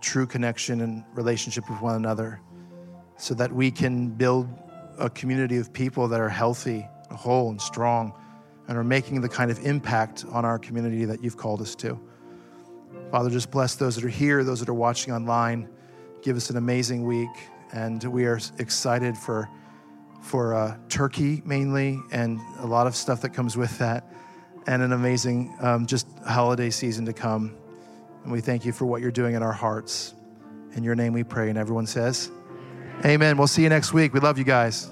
true 0.00 0.26
connection 0.26 0.80
and 0.80 1.04
relationship 1.14 1.68
with 1.70 1.80
one 1.80 1.94
another 1.94 2.40
so 3.16 3.34
that 3.34 3.52
we 3.52 3.70
can 3.70 4.08
build 4.08 4.48
a 4.98 5.08
community 5.08 5.56
of 5.58 5.72
people 5.72 6.08
that 6.08 6.20
are 6.20 6.28
healthy, 6.28 6.86
whole, 7.10 7.50
and 7.50 7.60
strong, 7.60 8.12
and 8.68 8.76
are 8.76 8.84
making 8.84 9.20
the 9.20 9.28
kind 9.28 9.50
of 9.50 9.64
impact 9.64 10.24
on 10.30 10.44
our 10.44 10.58
community 10.58 11.04
that 11.04 11.22
you've 11.22 11.36
called 11.36 11.60
us 11.60 11.74
to. 11.76 11.98
Father, 13.10 13.30
just 13.30 13.50
bless 13.50 13.74
those 13.74 13.94
that 13.96 14.04
are 14.04 14.08
here, 14.08 14.42
those 14.42 14.60
that 14.60 14.68
are 14.68 14.74
watching 14.74 15.12
online. 15.12 15.68
Give 16.22 16.36
us 16.36 16.50
an 16.50 16.56
amazing 16.56 17.04
week, 17.04 17.30
and 17.72 18.02
we 18.04 18.26
are 18.26 18.40
excited 18.58 19.16
for 19.16 19.48
for 20.20 20.54
uh, 20.54 20.76
Turkey 20.88 21.42
mainly, 21.44 22.00
and 22.12 22.40
a 22.60 22.66
lot 22.66 22.86
of 22.86 22.94
stuff 22.94 23.20
that 23.22 23.30
comes 23.30 23.56
with 23.56 23.76
that 23.78 24.12
and 24.66 24.82
an 24.82 24.92
amazing 24.92 25.54
um, 25.60 25.86
just 25.86 26.06
holiday 26.26 26.70
season 26.70 27.04
to 27.06 27.12
come. 27.12 27.56
And 28.24 28.32
we 28.32 28.40
thank 28.40 28.64
you 28.64 28.72
for 28.72 28.86
what 28.86 29.00
you're 29.00 29.10
doing 29.10 29.34
in 29.34 29.42
our 29.42 29.52
hearts. 29.52 30.14
In 30.74 30.84
your 30.84 30.94
name 30.94 31.12
we 31.12 31.24
pray. 31.24 31.48
And 31.48 31.58
everyone 31.58 31.86
says, 31.86 32.30
Amen. 33.04 33.36
We'll 33.36 33.48
see 33.48 33.62
you 33.62 33.68
next 33.68 33.92
week. 33.92 34.14
We 34.14 34.20
love 34.20 34.38
you 34.38 34.44
guys. 34.44 34.88